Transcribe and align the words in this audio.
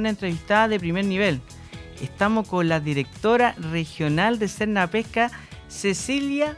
una 0.00 0.10
entrevistada 0.10 0.66
de 0.68 0.80
primer 0.80 1.04
nivel. 1.04 1.40
Estamos 2.02 2.48
con 2.48 2.68
la 2.68 2.80
directora 2.80 3.54
regional 3.70 4.38
de 4.38 4.48
Cerna 4.48 4.86
Pesca, 4.88 5.30
Cecilia 5.68 6.56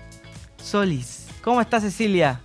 Solís. 0.57 1.27
¿Cómo 1.43 1.61
está 1.61 1.81
Cecilia? 1.81 2.41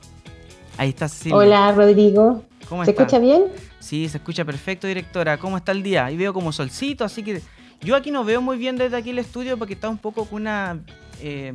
Ahí 0.77 0.89
está 0.89 1.07
Cecilia. 1.07 1.37
Hola 1.37 1.71
Rodrigo. 1.71 2.43
¿Cómo 2.67 2.83
¿Se 2.83 2.91
escucha 2.91 3.19
bien? 3.19 3.45
Sí, 3.79 4.09
se 4.09 4.17
escucha 4.17 4.43
perfecto, 4.43 4.87
directora. 4.87 5.37
¿Cómo 5.37 5.57
está 5.57 5.71
el 5.71 5.83
día? 5.83 6.05
Ahí 6.05 6.17
veo 6.17 6.33
como 6.33 6.51
solcito, 6.51 7.05
así 7.05 7.23
que 7.23 7.41
yo 7.81 7.95
aquí 7.95 8.11
no 8.11 8.23
veo 8.23 8.41
muy 8.41 8.57
bien 8.57 8.75
desde 8.75 8.97
aquí 8.97 9.11
el 9.11 9.19
estudio 9.19 9.57
porque 9.57 9.75
está 9.75 9.87
un 9.87 9.97
poco 9.97 10.25
con 10.25 10.41
una... 10.41 10.79
Eh, 11.21 11.53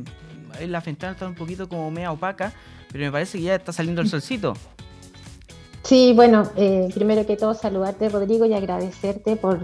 la 0.67 0.79
ventana 0.79 1.13
está 1.13 1.27
un 1.27 1.35
poquito 1.35 1.67
como 1.67 1.89
media 1.91 2.11
opaca, 2.11 2.53
pero 2.91 3.03
me 3.03 3.11
parece 3.11 3.37
que 3.37 3.43
ya 3.45 3.55
está 3.55 3.73
saliendo 3.73 4.01
el 4.01 4.07
solcito. 4.07 4.53
Sí, 5.93 6.11
bueno, 6.15 6.49
eh, 6.55 6.89
primero 6.95 7.23
que 7.23 7.37
todo 7.37 7.53
saludarte 7.53 8.09
Rodrigo 8.09 8.45
y 8.45 8.53
agradecerte 8.55 9.35
por, 9.35 9.59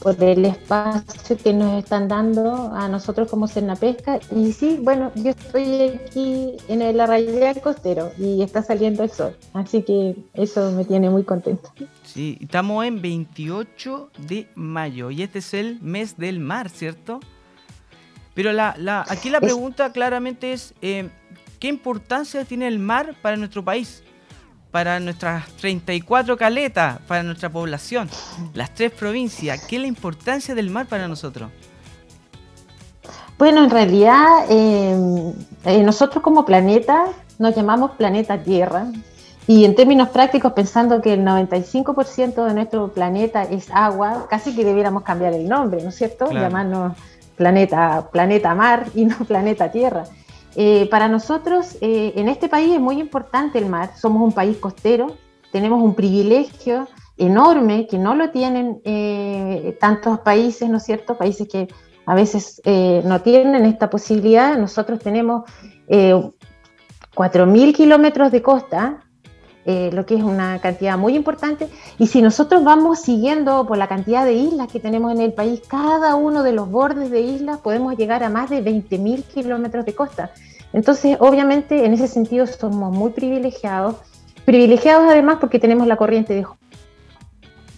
por 0.00 0.24
el 0.24 0.46
espacio 0.46 1.36
que 1.36 1.52
nos 1.52 1.84
están 1.84 2.08
dando 2.08 2.72
a 2.74 2.88
nosotros 2.88 3.28
como 3.28 3.46
Pesca. 3.78 4.18
Y 4.34 4.52
sí, 4.52 4.78
bueno, 4.80 5.12
yo 5.14 5.32
estoy 5.32 6.00
aquí 6.06 6.56
en 6.68 6.80
el 6.80 6.98
arrayal 6.98 7.60
costero 7.60 8.12
y 8.16 8.40
está 8.40 8.62
saliendo 8.62 9.02
el 9.02 9.10
sol, 9.10 9.36
así 9.52 9.82
que 9.82 10.16
eso 10.32 10.72
me 10.72 10.86
tiene 10.86 11.10
muy 11.10 11.24
contento. 11.24 11.70
Sí, 12.02 12.38
estamos 12.40 12.86
en 12.86 13.02
28 13.02 14.10
de 14.26 14.48
mayo 14.54 15.10
y 15.10 15.20
este 15.20 15.40
es 15.40 15.52
el 15.52 15.82
mes 15.82 16.16
del 16.16 16.40
mar, 16.40 16.70
¿cierto? 16.70 17.20
Pero 18.32 18.54
la, 18.54 18.74
la, 18.78 19.04
aquí 19.06 19.28
la 19.28 19.42
pregunta 19.42 19.92
claramente 19.92 20.54
es, 20.54 20.72
eh, 20.80 21.10
¿qué 21.58 21.68
importancia 21.68 22.46
tiene 22.46 22.66
el 22.68 22.78
mar 22.78 23.14
para 23.20 23.36
nuestro 23.36 23.62
país? 23.62 24.02
Para 24.70 25.00
nuestras 25.00 25.46
34 25.56 26.36
caletas, 26.36 26.98
para 27.06 27.22
nuestra 27.22 27.48
población, 27.48 28.08
las 28.54 28.74
tres 28.74 28.92
provincias. 28.92 29.64
¿Qué 29.66 29.76
es 29.76 29.82
la 29.82 29.88
importancia 29.88 30.54
del 30.54 30.70
mar 30.70 30.86
para 30.86 31.08
nosotros? 31.08 31.50
Bueno, 33.38 33.62
en 33.64 33.70
realidad 33.70 34.46
eh, 34.50 35.32
eh, 35.64 35.82
nosotros 35.82 36.22
como 36.22 36.44
planeta 36.44 37.04
nos 37.38 37.54
llamamos 37.54 37.92
planeta 37.92 38.42
Tierra 38.42 38.86
y 39.46 39.64
en 39.64 39.74
términos 39.74 40.08
prácticos 40.08 40.52
pensando 40.52 41.00
que 41.00 41.14
el 41.14 41.20
95% 41.20 42.44
de 42.44 42.54
nuestro 42.54 42.88
planeta 42.88 43.44
es 43.44 43.70
agua, 43.70 44.26
casi 44.28 44.54
que 44.54 44.64
debiéramos 44.64 45.04
cambiar 45.04 45.32
el 45.32 45.48
nombre, 45.48 45.82
¿no 45.82 45.88
es 45.88 45.94
cierto? 45.94 46.30
Llamarnos 46.30 46.94
planeta, 47.36 48.08
planeta 48.10 48.54
mar 48.54 48.86
y 48.94 49.06
no 49.06 49.16
planeta 49.28 49.70
Tierra. 49.70 50.04
Eh, 50.60 50.88
para 50.90 51.06
nosotros 51.06 51.76
eh, 51.80 52.14
en 52.16 52.28
este 52.28 52.48
país 52.48 52.72
es 52.72 52.80
muy 52.80 52.98
importante 52.98 53.60
el 53.60 53.66
mar, 53.66 53.92
somos 53.96 54.20
un 54.20 54.32
país 54.32 54.56
costero, 54.56 55.06
tenemos 55.52 55.80
un 55.80 55.94
privilegio 55.94 56.88
enorme 57.16 57.86
que 57.86 57.96
no 57.96 58.16
lo 58.16 58.30
tienen 58.30 58.80
eh, 58.84 59.78
tantos 59.80 60.18
países, 60.18 60.68
¿no 60.68 60.78
es 60.78 60.82
cierto? 60.82 61.16
Países 61.16 61.46
que 61.46 61.68
a 62.06 62.16
veces 62.16 62.60
no 63.04 63.20
tienen 63.20 63.66
esta 63.66 63.88
posibilidad. 63.88 64.56
Nosotros 64.56 64.98
tenemos 64.98 65.44
4.000 65.88 67.74
kilómetros 67.74 68.32
de 68.32 68.42
costa, 68.42 69.04
eh, 69.68 69.90
lo 69.92 70.06
que 70.06 70.14
es 70.14 70.22
una 70.22 70.58
cantidad 70.60 70.96
muy 70.96 71.14
importante. 71.14 71.68
Y 71.98 72.06
si 72.06 72.22
nosotros 72.22 72.64
vamos 72.64 73.00
siguiendo 73.00 73.66
por 73.66 73.76
la 73.76 73.86
cantidad 73.86 74.24
de 74.24 74.32
islas 74.32 74.68
que 74.68 74.80
tenemos 74.80 75.12
en 75.12 75.20
el 75.20 75.34
país, 75.34 75.60
cada 75.68 76.14
uno 76.14 76.42
de 76.42 76.52
los 76.52 76.70
bordes 76.70 77.10
de 77.10 77.20
islas 77.20 77.58
podemos 77.58 77.94
llegar 77.94 78.24
a 78.24 78.30
más 78.30 78.48
de 78.48 78.64
20.000 78.64 79.24
kilómetros 79.24 79.84
de 79.84 79.94
costa. 79.94 80.30
Entonces, 80.72 81.16
obviamente, 81.20 81.84
en 81.84 81.92
ese 81.92 82.08
sentido 82.08 82.46
somos 82.46 82.94
muy 82.94 83.10
privilegiados. 83.10 83.96
Privilegiados 84.44 85.10
además 85.10 85.38
porque 85.40 85.58
tenemos 85.58 85.86
la 85.86 85.96
corriente 85.96 86.34
de 86.34 86.46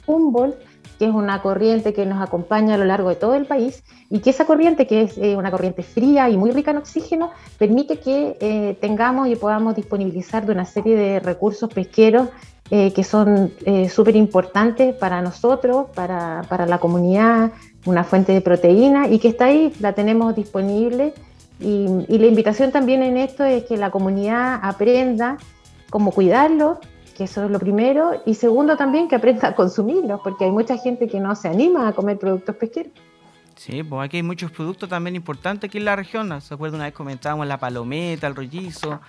Humboldt, 0.06 0.56
que 1.00 1.06
es 1.06 1.14
una 1.14 1.40
corriente 1.40 1.94
que 1.94 2.04
nos 2.04 2.20
acompaña 2.20 2.74
a 2.74 2.76
lo 2.76 2.84
largo 2.84 3.08
de 3.08 3.16
todo 3.16 3.34
el 3.34 3.46
país 3.46 3.82
y 4.10 4.18
que 4.18 4.28
esa 4.28 4.44
corriente, 4.44 4.86
que 4.86 5.00
es 5.04 5.16
eh, 5.16 5.34
una 5.34 5.50
corriente 5.50 5.82
fría 5.82 6.28
y 6.28 6.36
muy 6.36 6.50
rica 6.50 6.72
en 6.72 6.76
oxígeno, 6.76 7.30
permite 7.58 7.98
que 8.00 8.36
eh, 8.38 8.76
tengamos 8.82 9.28
y 9.28 9.34
podamos 9.34 9.74
disponibilizar 9.74 10.44
de 10.44 10.52
una 10.52 10.66
serie 10.66 10.96
de 10.96 11.20
recursos 11.20 11.72
pesqueros 11.72 12.28
eh, 12.70 12.92
que 12.92 13.02
son 13.02 13.50
súper 13.88 14.14
importantes 14.14 14.94
para 14.94 15.22
nosotros, 15.22 15.86
para, 15.94 16.42
para, 16.48 16.66
la 16.66 16.78
comunidad, 16.78 17.50
una 17.86 18.04
fuente 18.04 18.32
de 18.32 18.42
proteína 18.42 19.08
y 19.08 19.18
que 19.18 19.28
está 19.28 19.46
ahí, 19.46 19.72
la 19.80 19.94
tenemos 19.94 20.36
disponible. 20.36 21.14
Y, 21.60 21.86
y 22.08 22.18
la 22.18 22.26
invitación 22.26 22.72
también 22.72 23.02
en 23.02 23.16
esto 23.16 23.44
es 23.44 23.64
que 23.64 23.76
la 23.76 23.90
comunidad 23.90 24.60
aprenda 24.62 25.36
cómo 25.90 26.12
cuidarlo, 26.12 26.80
que 27.16 27.24
eso 27.24 27.44
es 27.44 27.50
lo 27.50 27.58
primero, 27.58 28.22
y 28.24 28.34
segundo 28.34 28.76
también 28.76 29.08
que 29.08 29.16
aprenda 29.16 29.48
a 29.48 29.54
consumirlos, 29.54 30.20
porque 30.22 30.46
hay 30.46 30.52
mucha 30.52 30.78
gente 30.78 31.06
que 31.06 31.20
no 31.20 31.34
se 31.34 31.48
anima 31.48 31.88
a 31.88 31.92
comer 31.92 32.18
productos 32.18 32.56
pesqueros. 32.56 32.92
Sí, 33.56 33.82
pues 33.82 34.06
aquí 34.06 34.16
hay 34.16 34.22
muchos 34.22 34.50
productos 34.50 34.88
también 34.88 35.16
importantes 35.16 35.68
aquí 35.68 35.76
en 35.76 35.84
la 35.84 35.94
región. 35.94 36.40
¿Se 36.40 36.54
acuerda 36.54 36.76
una 36.76 36.86
vez 36.86 36.94
comentábamos 36.94 37.46
la 37.46 37.58
palometa, 37.58 38.26
el 38.26 38.34
rollizo? 38.34 39.00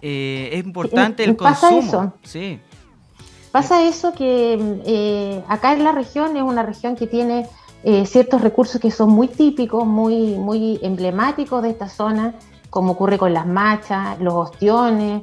Eh, 0.00 0.50
es 0.52 0.64
importante 0.64 1.24
el 1.24 1.34
pasa 1.34 1.70
consumo. 1.70 1.88
Eso. 1.88 2.14
Sí. 2.22 2.60
Pasa 3.50 3.84
eso 3.84 4.12
que 4.14 4.56
eh, 4.86 5.42
acá 5.48 5.72
en 5.72 5.82
la 5.82 5.90
región 5.90 6.36
es 6.36 6.42
una 6.44 6.62
región 6.62 6.94
que 6.94 7.08
tiene 7.08 7.48
eh, 7.84 8.06
ciertos 8.06 8.40
recursos 8.40 8.80
que 8.80 8.90
son 8.90 9.10
muy 9.10 9.28
típicos, 9.28 9.86
muy, 9.86 10.36
muy 10.36 10.78
emblemáticos 10.82 11.62
de 11.62 11.70
esta 11.70 11.88
zona, 11.88 12.34
como 12.68 12.92
ocurre 12.92 13.18
con 13.18 13.32
las 13.32 13.46
machas, 13.46 14.20
los 14.20 14.34
ostiones, 14.34 15.22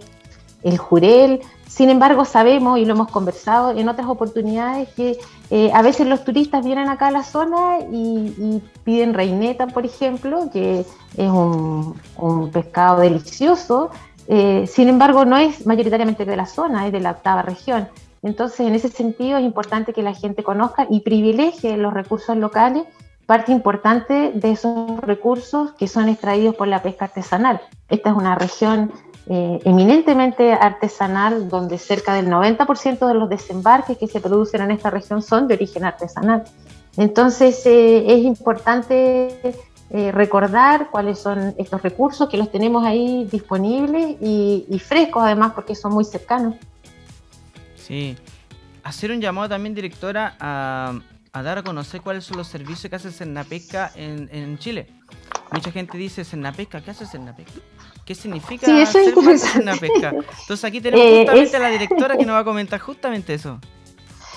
el 0.64 0.78
jurel, 0.78 1.42
sin 1.78 1.92
embargo, 1.92 2.26
sabemos 2.26 2.80
y 2.80 2.86
lo 2.86 2.94
hemos 2.94 3.12
conversado 3.12 3.70
en 3.70 3.88
otras 3.88 4.08
oportunidades 4.08 4.90
que 4.96 5.20
eh, 5.52 5.70
a 5.76 5.84
veces 5.84 6.08
los 6.08 6.24
turistas 6.24 6.66
vienen 6.66 6.90
acá 6.90 7.10
a 7.10 7.12
la 7.12 7.24
zona 7.24 7.78
y, 7.92 8.64
piden 8.84 9.14
reineta, 9.14 9.68
por 9.68 9.86
ejemplo, 9.86 10.50
que 10.52 10.80
es 10.80 11.30
un, 11.30 11.96
pescado 12.52 13.02
delicioso. 13.02 13.92
Eh, 14.28 14.66
sin 14.66 14.90
embargo, 14.90 15.24
no 15.24 15.38
es 15.38 15.68
mayoritariamente 15.68 16.26
de 16.26 16.36
la 16.36 16.48
zona, 16.48 16.88
es 16.88 16.92
de 16.92 17.00
la 17.00 17.12
octava 17.12 17.44
región. 17.44 17.88
Entonces, 18.24 18.62
en 18.62 18.76
ese 18.76 18.90
sentido, 18.90 19.38
es 19.38 19.44
importante 19.44 19.94
que 19.94 20.02
la 20.02 20.14
gente 20.14 20.44
conozca 20.44 20.88
y 20.90 21.02
privilegie 21.02 21.78
los 21.78 21.94
recursos 21.94 22.36
locales, 22.38 22.84
parte 23.26 23.52
importante 23.52 24.32
de 24.34 24.52
esos 24.52 25.00
recursos 25.02 25.74
que 25.74 25.88
son 25.88 26.10
extraídos 26.10 26.56
por 26.56 26.68
la 26.68 26.82
pesca 26.82 27.06
artesanal. 27.06 27.62
Esta 27.90 28.10
es 28.10 28.16
una 28.16 28.36
región 28.36 28.92
eh, 29.30 29.60
eminentemente 29.66 30.54
artesanal, 30.54 31.50
donde 31.50 31.78
cerca 31.78 32.14
del 32.14 32.30
90% 32.30 33.08
de 33.08 33.14
los 33.14 33.30
desembarques 33.30 33.98
que 33.98 34.08
se 34.08 34.22
producen 34.22 34.62
en 34.62 34.72
esta 34.72 34.90
región 34.90 35.22
son 35.22 35.48
de 35.50 35.56
origen 35.56 35.84
artesanal. 35.84 36.44
Entonces 36.96 37.66
eh, 37.66 38.06
es 38.08 38.24
importante 38.24 39.56
eh, 39.90 40.12
recordar 40.12 40.90
cuáles 40.92 41.20
son 41.20 41.54
estos 41.58 41.82
recursos, 41.82 42.28
que 42.28 42.38
los 42.38 42.52
tenemos 42.52 42.86
ahí 42.86 43.26
disponibles 43.32 44.18
y, 44.22 44.82
frescos 44.86 45.24
además 45.24 45.54
porque 45.54 45.76
son 45.76 45.94
muy 45.94 46.04
cercanos. 46.04 46.56
Sí, 47.88 48.18
hacer 48.84 49.12
un 49.12 49.22
llamado 49.22 49.48
también, 49.48 49.74
directora, 49.74 50.36
a, 50.40 51.00
dar 51.34 51.60
a 51.60 51.64
conocer 51.64 52.02
cuáles 52.02 52.26
son 52.26 52.38
los 52.38 52.48
servicios 52.48 52.90
que 52.90 52.96
hace 52.96 53.12
Cernapesca 53.12 53.92
en, 53.96 54.28
en 54.32 54.58
Chile. 54.58 54.88
Mucha 55.52 55.72
gente 55.72 55.98
dice 55.98 56.26
Cernapesca, 56.26 56.82
¿qué 56.82 56.92
hace 56.92 57.06
Cernapesca? 57.06 57.62
¿Qué 58.06 58.16
significa 58.16 58.66
sí, 58.66 58.72
eso 58.80 58.94
ser 58.94 59.80
pesca? 59.80 60.14
Entonces 60.42 60.64
aquí 60.64 60.82
tenemos 60.82 61.06
eh, 61.06 61.20
justamente 61.20 61.58
a 61.58 61.60
la 61.60 61.70
directora 61.70 62.18
que 62.18 62.26
nos 62.26 62.36
va 62.36 62.40
a 62.40 62.44
comentar 62.44 62.80
justamente 62.82 63.34
eso. 63.34 63.60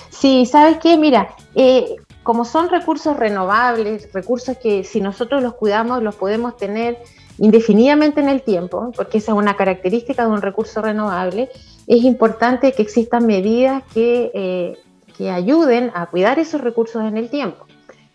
Sí, 0.09 0.45
¿sabes 0.45 0.77
qué? 0.79 0.97
Mira, 0.97 1.33
eh, 1.55 1.95
como 2.23 2.45
son 2.45 2.69
recursos 2.69 3.15
renovables, 3.17 4.09
recursos 4.13 4.57
que 4.57 4.83
si 4.83 4.99
nosotros 5.01 5.41
los 5.41 5.55
cuidamos 5.55 6.03
los 6.03 6.15
podemos 6.15 6.57
tener 6.57 6.97
indefinidamente 7.37 8.19
en 8.19 8.29
el 8.29 8.41
tiempo, 8.41 8.91
porque 8.95 9.17
esa 9.17 9.31
es 9.31 9.37
una 9.37 9.55
característica 9.55 10.23
de 10.23 10.29
un 10.29 10.41
recurso 10.41 10.81
renovable, 10.81 11.49
es 11.87 12.03
importante 12.03 12.71
que 12.73 12.81
existan 12.81 13.25
medidas 13.25 13.83
que, 13.93 14.31
eh, 14.33 14.77
que 15.17 15.29
ayuden 15.29 15.91
a 15.93 16.07
cuidar 16.07 16.39
esos 16.39 16.61
recursos 16.61 17.03
en 17.03 17.17
el 17.17 17.29
tiempo. 17.29 17.65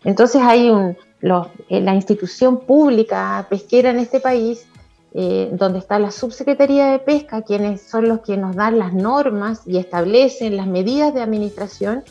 Entonces 0.03 0.41
hay 0.41 0.69
un, 0.69 0.95
la 1.21 1.95
institución 1.95 2.59
pública 2.61 3.45
pesquera 3.49 3.89
en 3.89 3.99
este 3.99 4.19
país 4.19 4.67
eh, 5.13 5.49
donde 5.51 5.79
está 5.79 5.97
la 5.97 6.11
Subsecretaría 6.11 6.91
de 6.91 6.99
Pesca, 6.99 7.41
quienes 7.41 7.81
son 7.81 8.07
los 8.07 8.19
que 8.19 8.37
nos 8.37 8.55
dan 8.55 8.77
las 8.77 8.93
normas 8.93 9.61
y 9.65 9.77
establecen 9.77 10.57
las 10.57 10.67
medidas 10.67 11.13
de 11.13 11.21
administración. 11.21 12.03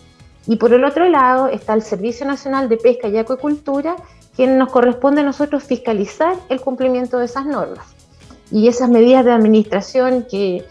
Y 0.46 0.56
por 0.56 0.72
el 0.72 0.84
otro 0.84 1.08
lado 1.08 1.48
está 1.48 1.74
el 1.74 1.82
Servicio 1.82 2.26
Nacional 2.26 2.68
de 2.68 2.78
Pesca 2.78 3.08
y 3.08 3.16
Acuicultura, 3.16 3.96
quien 4.34 4.58
nos 4.58 4.72
corresponde 4.72 5.20
a 5.20 5.24
nosotros 5.24 5.62
fiscalizar 5.62 6.36
el 6.48 6.60
cumplimiento 6.60 7.18
de 7.18 7.26
esas 7.26 7.46
normas. 7.46 7.86
Y 8.50 8.68
esas 8.68 8.88
medidas 8.88 9.24
de 9.24 9.32
administración 9.32 10.26
que, 10.28 10.64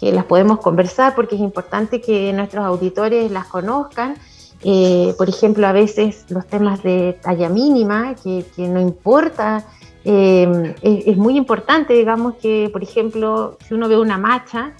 que 0.00 0.12
las 0.12 0.24
podemos 0.24 0.60
conversar 0.60 1.14
porque 1.14 1.34
es 1.34 1.40
importante 1.42 2.00
que 2.00 2.32
nuestros 2.32 2.64
auditores 2.64 3.30
las 3.30 3.46
conozcan. 3.46 4.16
Eh, 4.62 5.14
por 5.16 5.28
ejemplo, 5.28 5.66
a 5.66 5.72
veces 5.72 6.24
los 6.30 6.46
temas 6.46 6.82
de 6.82 7.18
talla 7.22 7.48
mínima, 7.48 8.14
que, 8.14 8.44
que 8.56 8.66
no 8.68 8.80
importa 8.80 9.64
eh, 10.04 10.74
es, 10.82 11.16
muy 11.16 11.36
importante, 11.36 11.92
digamos, 11.94 12.34
que, 12.36 12.70
por 12.72 12.82
ejemplo, 12.82 13.58
si 13.66 13.74
uno 13.74 13.88
ve 13.88 13.98
una 13.98 14.18
macha 14.18 14.72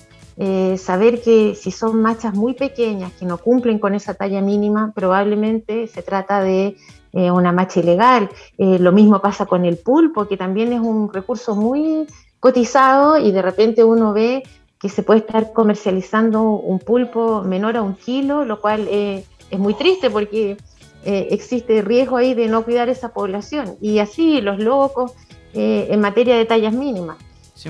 eh, 0.42 0.78
saber 0.78 1.20
que 1.20 1.54
si 1.54 1.70
son 1.70 2.00
machas 2.00 2.32
muy 2.32 2.54
pequeñas 2.54 3.12
que 3.12 3.26
no 3.26 3.36
cumplen 3.36 3.78
con 3.78 3.94
esa 3.94 4.14
talla 4.14 4.40
mínima, 4.40 4.92
probablemente 4.94 5.86
se 5.86 6.02
trata 6.02 6.40
de 6.40 6.76
eh, 7.12 7.30
una 7.30 7.52
macha 7.52 7.80
ilegal. 7.80 8.30
Eh, 8.56 8.78
lo 8.78 8.92
mismo 8.92 9.20
pasa 9.20 9.44
con 9.44 9.66
el 9.66 9.76
pulpo, 9.76 10.28
que 10.28 10.38
también 10.38 10.72
es 10.72 10.80
un 10.80 11.12
recurso 11.12 11.54
muy 11.54 12.06
cotizado 12.38 13.18
y 13.18 13.32
de 13.32 13.42
repente 13.42 13.84
uno 13.84 14.14
ve 14.14 14.42
que 14.80 14.88
se 14.88 15.02
puede 15.02 15.20
estar 15.20 15.52
comercializando 15.52 16.42
un 16.42 16.78
pulpo 16.78 17.42
menor 17.42 17.76
a 17.76 17.82
un 17.82 17.94
kilo, 17.94 18.44
lo 18.44 18.60
cual 18.60 18.88
es 18.88 19.24
muy 19.58 19.74
triste 19.74 20.10
porque 20.10 20.56
existe 21.04 21.82
riesgo 21.82 22.16
ahí 22.16 22.34
de 22.34 22.48
no 22.48 22.64
cuidar 22.64 22.88
esa 22.88 23.12
población. 23.12 23.76
Y 23.80 23.98
así 23.98 24.40
los 24.40 24.58
locos 24.58 25.12
en 25.52 26.00
materia 26.00 26.36
de 26.36 26.46
tallas 26.46 26.72
mínimas. 26.72 27.18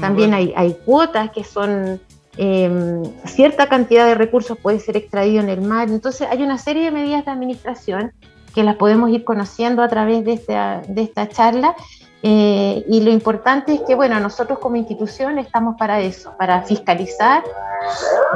También 0.01 0.35
hay, 0.35 0.53
hay 0.57 0.77
cuotas 0.85 1.31
que 1.31 1.43
son 1.43 2.01
Em, 2.37 3.03
cierta 3.27 3.69
cantidad 3.69 4.07
de 4.07 4.15
recursos 4.15 4.57
puede 4.57 4.79
ser 4.79 4.97
extraído 4.97 5.43
en 5.43 5.49
el 5.49 5.61
mar. 5.61 5.91
Entonces 5.91 6.29
hay 6.31 6.43
una 6.43 6.59
serie 6.59 6.85
de 6.85 6.91
medidas 6.91 7.25
de 7.25 7.33
administración 7.33 8.13
que 8.55 8.65
las 8.65 8.77
podemos 8.77 9.11
ir 9.11 9.25
conociendo 9.25 9.83
a 9.83 9.89
través 9.89 10.25
de 10.25 10.33
esta, 10.33 10.83
de 10.89 11.03
esta 11.03 11.29
charla. 11.29 11.75
Eh, 12.23 12.85
y 12.87 13.01
lo 13.01 13.11
importante 13.11 13.73
es 13.73 13.81
que, 13.87 13.95
bueno, 13.95 14.21
nosotros 14.21 14.59
como 14.59 14.77
institución 14.77 15.39
estamos 15.39 15.77
para 15.79 16.01
eso, 16.01 16.35
para 16.39 16.63
fiscalizar, 16.63 17.43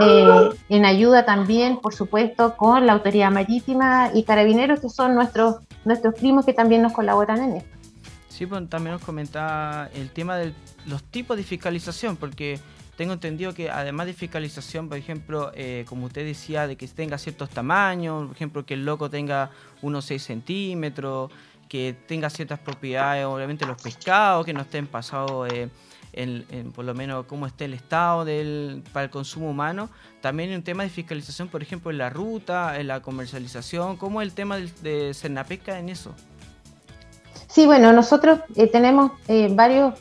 eh, 0.00 0.50
en 0.70 0.84
ayuda 0.86 1.25
también, 1.26 1.78
por 1.78 1.94
supuesto, 1.94 2.56
con 2.56 2.86
la 2.86 2.94
Autoridad 2.94 3.31
Marítima 3.31 4.10
y 4.14 4.22
Carabineros, 4.22 4.81
que 4.81 4.88
son 4.88 5.14
nuestros, 5.14 5.56
nuestros 5.84 6.14
primos 6.14 6.46
que 6.46 6.54
también 6.54 6.81
nos 6.81 6.92
colaboran 6.92 7.42
en 7.42 7.56
esto. 7.56 7.70
Sí, 8.28 8.46
pues 8.46 8.69
también 8.69 8.94
nos 8.94 9.02
comentaba 9.02 9.88
el 9.94 10.10
tema 10.10 10.36
de 10.36 10.54
los 10.86 11.02
tipos 11.04 11.36
de 11.36 11.44
fiscalización, 11.44 12.16
porque 12.16 12.58
tengo 12.96 13.12
entendido 13.12 13.54
que 13.54 13.70
además 13.70 14.06
de 14.06 14.12
fiscalización, 14.12 14.88
por 14.88 14.98
ejemplo, 14.98 15.52
eh, 15.54 15.84
como 15.88 16.06
usted 16.06 16.25
decía, 16.25 16.66
de 16.66 16.76
que 16.76 16.88
tenga 16.88 17.19
ciertos 17.19 17.50
tamaños, 17.50 18.26
por 18.28 18.36
ejemplo, 18.36 18.64
que 18.64 18.75
el 18.75 18.84
loco 18.84 19.10
tenga 19.10 19.50
unos 19.82 20.06
6 20.06 20.22
centímetros, 20.22 21.31
que 21.69 21.96
tenga 22.06 22.31
ciertas 22.31 22.58
propiedades, 22.58 23.25
obviamente 23.26 23.66
los 23.66 23.81
pescados, 23.81 24.44
que 24.44 24.52
no 24.52 24.62
estén 24.62 24.87
pasados 24.87 25.52
eh, 25.52 25.69
en, 26.12 26.72
por 26.72 26.84
lo 26.84 26.94
menos 26.94 27.26
cómo 27.26 27.46
esté 27.46 27.64
el 27.64 27.75
estado 27.75 28.25
del, 28.25 28.82
para 28.93 29.05
el 29.05 29.11
consumo 29.11 29.50
humano. 29.50 29.88
También 30.20 30.55
un 30.55 30.62
tema 30.62 30.82
de 30.82 30.88
fiscalización, 30.88 31.49
por 31.49 31.62
ejemplo, 31.62 31.90
en 31.90 31.99
la 31.99 32.11
ruta, 32.11 32.78
en 32.78 32.88
la 32.88 33.00
comercialización, 33.00 33.96
¿cómo 33.96 34.22
es 34.22 34.28
el 34.28 34.34
tema 34.34 34.56
de, 34.56 34.70
de 34.82 35.14
Cernapesca 35.14 35.78
en 35.78 35.88
eso? 35.88 36.14
Sí, 37.49 37.67
bueno, 37.67 37.93
nosotros 37.93 38.40
eh, 38.56 38.67
tenemos 38.67 39.12
varios 39.50 39.94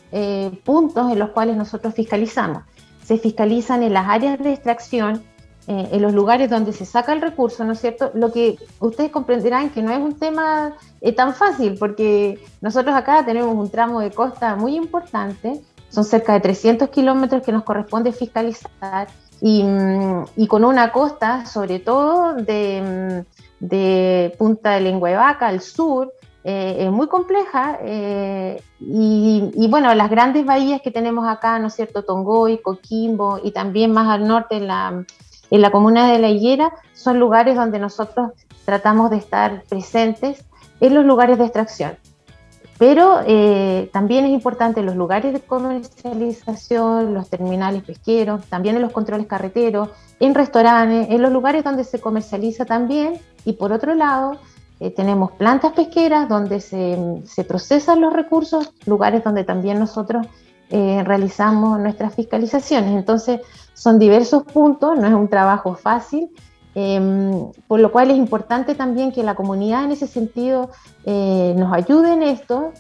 puntos 0.64 1.12
en 1.12 1.20
los 1.20 1.30
cuales 1.30 1.56
nosotros 1.56 1.94
fiscalizamos 1.94 2.64
se 3.04 3.18
fiscalizan 3.18 3.84
en 3.84 3.94
las 3.94 4.08
áreas 4.08 4.40
de 4.40 4.54
extracción, 4.54 5.24
eh, 5.68 5.90
en 5.92 6.02
los 6.02 6.14
lugares 6.14 6.50
donde 6.50 6.74
se 6.74 6.86
saca 6.86 7.14
el 7.14 7.22
recurso, 7.22 7.64
¿no 7.64 7.74
es 7.74 7.80
cierto? 7.80 8.12
Lo 8.14 8.32
que 8.32 8.58
ustedes 8.80 9.12
comprenderán 9.12 9.70
que 9.70 9.82
no 9.82 9.92
es 9.92 10.00
un 10.00 10.18
tema 10.18 10.74
eh, 11.02 11.14
tan 11.14 11.34
fácil, 11.34 11.78
porque 11.80 12.40
nosotros 12.62 12.96
acá 12.96 13.24
tenemos 13.26 13.56
un 13.56 13.70
tramo 13.70 14.02
de 14.02 14.12
costa 14.12 14.56
muy 14.56 14.76
importante, 14.76 15.62
son 15.90 16.04
cerca 16.04 16.34
de 16.34 16.40
300 16.42 16.90
kilómetros 16.90 17.44
que 17.44 17.52
nos 17.52 17.64
corresponde 17.64 18.12
fiscalizar, 18.12 19.08
y, 19.42 19.64
mm, 19.64 20.46
con 20.48 20.64
una 20.64 20.92
costa, 20.92 21.46
sobre 21.46 21.80
todo 21.80 22.34
de, 22.34 23.24
mm, 23.62 23.66
de 23.66 24.36
Punta 24.38 24.72
de 24.72 24.82
Lengua 24.82 25.10
de 25.10 25.16
Vaca 25.16 25.48
al 25.48 25.62
sur, 25.62 26.14
eh, 26.46 26.76
es 26.80 26.92
muy 26.92 27.08
compleja 27.08 27.80
eh, 27.82 28.62
y, 28.80 29.68
bueno, 29.70 29.94
las 29.96 30.10
grandes 30.10 30.46
bahías 30.46 30.82
que 30.82 30.92
tenemos 30.92 31.26
acá, 31.28 31.58
¿no 31.58 31.68
es 31.68 31.74
cierto? 31.74 32.04
Tongoy, 32.04 32.58
Coquimbo 32.62 33.40
y 33.42 33.52
también 33.52 33.94
más 33.94 34.10
al 34.10 34.28
norte 34.28 34.58
en 34.58 34.68
la, 34.68 35.06
en 35.54 35.62
la 35.62 35.70
comuna 35.70 36.12
de 36.12 36.18
La 36.18 36.30
Higuera 36.30 36.74
son 36.96 37.20
lugares 37.20 37.56
donde 37.56 37.78
nosotros 37.78 38.32
tratamos 38.66 39.12
de 39.12 39.18
estar 39.18 39.62
presentes 39.70 40.44
en 40.80 40.96
los 40.96 41.06
lugares 41.06 41.38
de 41.38 41.44
extracción. 41.44 41.96
Pero 42.80 43.20
eh, 43.28 43.88
también 43.94 44.26
es 44.26 44.32
importante 44.32 44.82
los 44.82 44.96
lugares 44.96 45.32
de 45.32 45.42
comercialización, 45.42 47.14
los 47.14 47.30
terminales 47.30 47.84
pesqueros, 47.84 48.44
también 48.48 48.78
en 48.78 48.82
los 48.82 48.92
controles 48.92 49.28
carreteros, 49.28 49.90
en 50.20 50.34
restaurantes, 50.34 51.12
en 51.12 51.22
los 51.22 51.32
lugares 51.32 51.64
donde 51.64 51.84
se 51.84 52.02
comercializa 52.02 52.66
también. 52.66 53.20
Y 53.46 53.54
por 53.54 53.72
otro 53.72 53.94
lado, 53.94 54.38
eh, 54.80 54.90
tenemos 54.90 55.34
plantas 55.34 55.74
pesqueras 55.74 56.28
donde 56.30 56.62
se, 56.62 57.44
procesan 57.48 58.02
los 58.02 58.12
recursos, 58.12 58.74
lugares 58.88 59.24
donde 59.24 59.44
también 59.44 59.78
nosotros 59.78 60.26
eh, 60.72 61.04
realizamos 61.06 61.80
nuestras 61.80 62.16
fiscalizaciones. 62.16 62.90
Entonces, 62.96 63.40
son 63.84 64.00
diversos 64.00 64.44
puntos, 64.44 64.98
no 64.98 65.06
es 65.08 65.14
un 65.14 65.28
trabajo 65.28 65.76
fácil, 65.76 66.30
em, 66.74 67.52
por 67.68 67.82
lo 67.82 67.92
cual 67.92 68.12
es 68.12 68.18
importante 68.18 68.76
también 68.76 69.12
que 69.12 69.24
la 69.24 69.36
comunidad 69.36 69.84
en 69.84 69.92
ese 69.92 70.08
sentido 70.08 70.70
eh, 71.06 71.54
nos 71.58 71.74
ayude 71.74 72.14
en 72.14 72.24
esto, 72.24 72.72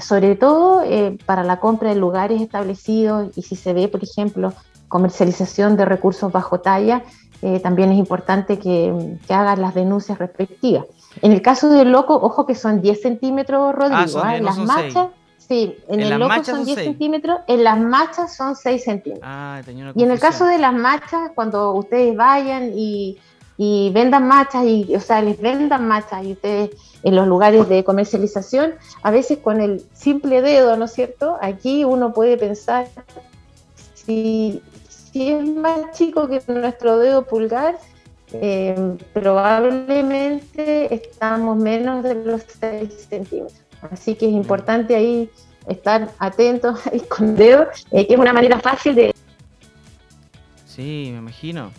sobre 0.00 0.36
todo 0.36 0.82
para 1.26 1.44
la 1.44 1.60
compra 1.60 1.90
de 1.90 1.96
lugares 1.96 2.40
establecidos 2.40 3.36
y 3.36 3.42
si 3.42 3.56
se 3.56 3.74
ve, 3.74 3.88
por 3.88 4.02
ejemplo, 4.02 4.54
comercialización 4.88 5.76
de 5.76 5.84
recursos 5.84 6.32
bajo 6.32 6.60
talla, 6.60 7.02
eh, 7.42 7.60
también 7.60 7.92
es 7.92 7.98
importante 7.98 8.58
que, 8.58 9.16
que, 9.26 9.34
hagan 9.34 9.60
las 9.60 9.74
denuncias 9.74 10.18
respectivas. 10.18 10.86
En 11.22 11.32
el 11.32 11.40
caso 11.40 11.68
del 11.68 11.92
loco, 11.92 12.14
ojo 12.14 12.46
que 12.46 12.56
son 12.56 12.80
10 12.80 13.00
centímetros, 13.00 13.74
Rodrigo. 13.74 14.20
Ah, 14.20 14.30
¿ah? 14.30 14.36
en 14.36 14.44
las 14.44 14.58
machas, 14.58 15.08
sí, 15.48 15.76
en, 15.88 16.00
el 16.00 16.18
loco 16.18 16.44
son 16.44 16.64
10 16.64 16.78
centímetros, 16.78 17.40
en 17.46 17.64
las 17.64 17.80
machas 17.80 18.36
son 18.36 18.54
6 18.54 18.84
centímetros. 18.84 19.28
Ah, 19.28 19.60
y 19.94 20.02
en 20.02 20.10
el 20.10 20.20
caso 20.20 20.44
de 20.44 20.58
las 20.58 20.74
machas, 20.74 21.30
cuando 21.34 21.72
ustedes 21.72 22.16
vayan 22.16 22.72
y, 22.74 23.18
y 23.56 23.90
vendan 23.92 24.28
machas, 24.28 24.64
y, 24.64 24.94
o 24.94 25.00
sea, 25.00 25.22
les 25.22 25.40
vendan 25.40 25.88
machas 25.88 26.24
y 26.24 26.32
ustedes 26.32 26.70
en 27.02 27.14
los 27.16 27.26
lugares 27.26 27.68
de 27.68 27.82
comercialización, 27.84 28.74
a 29.02 29.10
veces 29.10 29.38
con 29.38 29.60
el 29.60 29.82
simple 29.94 30.42
dedo, 30.42 30.76
¿no 30.76 30.84
es 30.84 30.92
cierto? 30.92 31.38
Aquí 31.40 31.84
uno 31.84 32.12
puede 32.12 32.36
pensar 32.36 32.86
si 33.94 34.62
si 35.12 35.30
es 35.30 35.44
más 35.44 35.92
chico 35.92 36.28
que 36.28 36.40
nuestro 36.48 36.98
dedo 36.98 37.24
pulgar, 37.24 37.78
eh, 38.32 38.96
probablemente 39.12 40.94
estamos 40.94 41.56
menos 41.56 42.02
de 42.02 42.14
los 42.14 42.42
6 42.60 43.06
centímetros. 43.08 43.60
Así 43.90 44.14
que 44.14 44.26
es 44.26 44.32
importante 44.32 44.94
ahí 44.94 45.30
estar 45.68 46.10
atentos 46.18 46.80
y 46.92 47.00
con 47.00 47.36
dedo, 47.36 47.64
eh, 47.92 48.06
es 48.08 48.18
una 48.18 48.32
manera 48.32 48.58
fácil 48.60 48.94
de... 48.94 49.14
Sí, 50.66 51.10
me 51.12 51.18
imagino. 51.18 51.70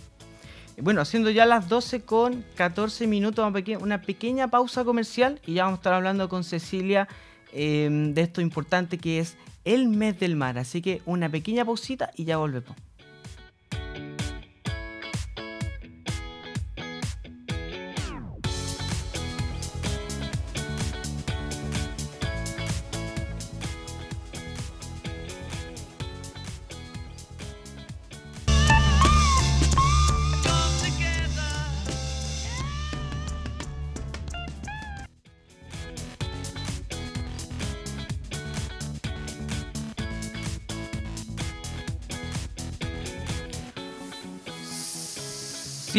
Bueno, 0.82 1.02
haciendo 1.02 1.30
ya 1.30 1.46
las 1.46 1.68
12 1.68 2.02
con 2.02 2.46
14 2.56 3.06
minutos, 3.08 3.46
una 3.82 4.02
pequeña 4.02 4.48
pausa 4.48 4.86
comercial 4.86 5.42
y 5.46 5.56
ya 5.56 5.64
vamos 5.64 5.78
a 5.78 5.82
estar 5.82 5.94
hablando 5.94 6.30
con 6.30 6.44
Cecilia 6.44 7.08
eh, 7.52 7.90
de 7.92 8.22
esto 8.22 8.40
importante 8.40 8.98
que 8.98 9.20
es 9.20 9.36
el 9.66 9.90
mes 9.90 10.20
del 10.20 10.36
mar. 10.36 10.58
Así 10.58 10.82
que 10.82 11.02
una 11.06 11.30
pequeña 11.30 11.66
pausita 11.66 12.12
y 12.16 12.26
ya 12.26 12.38
volvemos. 12.38 12.76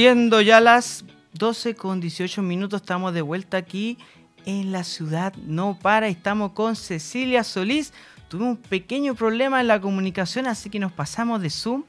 Siendo 0.00 0.40
ya 0.40 0.60
las 0.60 1.04
12 1.34 1.74
con 1.74 2.00
18 2.00 2.40
minutos, 2.40 2.80
estamos 2.80 3.12
de 3.12 3.20
vuelta 3.20 3.58
aquí 3.58 3.98
en 4.46 4.72
la 4.72 4.82
ciudad 4.82 5.34
No 5.46 5.76
Para. 5.82 6.08
Estamos 6.08 6.52
con 6.52 6.74
Cecilia 6.74 7.44
Solís. 7.44 7.92
Tuvimos 8.28 8.56
un 8.56 8.62
pequeño 8.62 9.14
problema 9.14 9.60
en 9.60 9.68
la 9.68 9.78
comunicación, 9.78 10.46
así 10.46 10.70
que 10.70 10.78
nos 10.78 10.90
pasamos 10.90 11.42
de 11.42 11.50
Zoom 11.50 11.82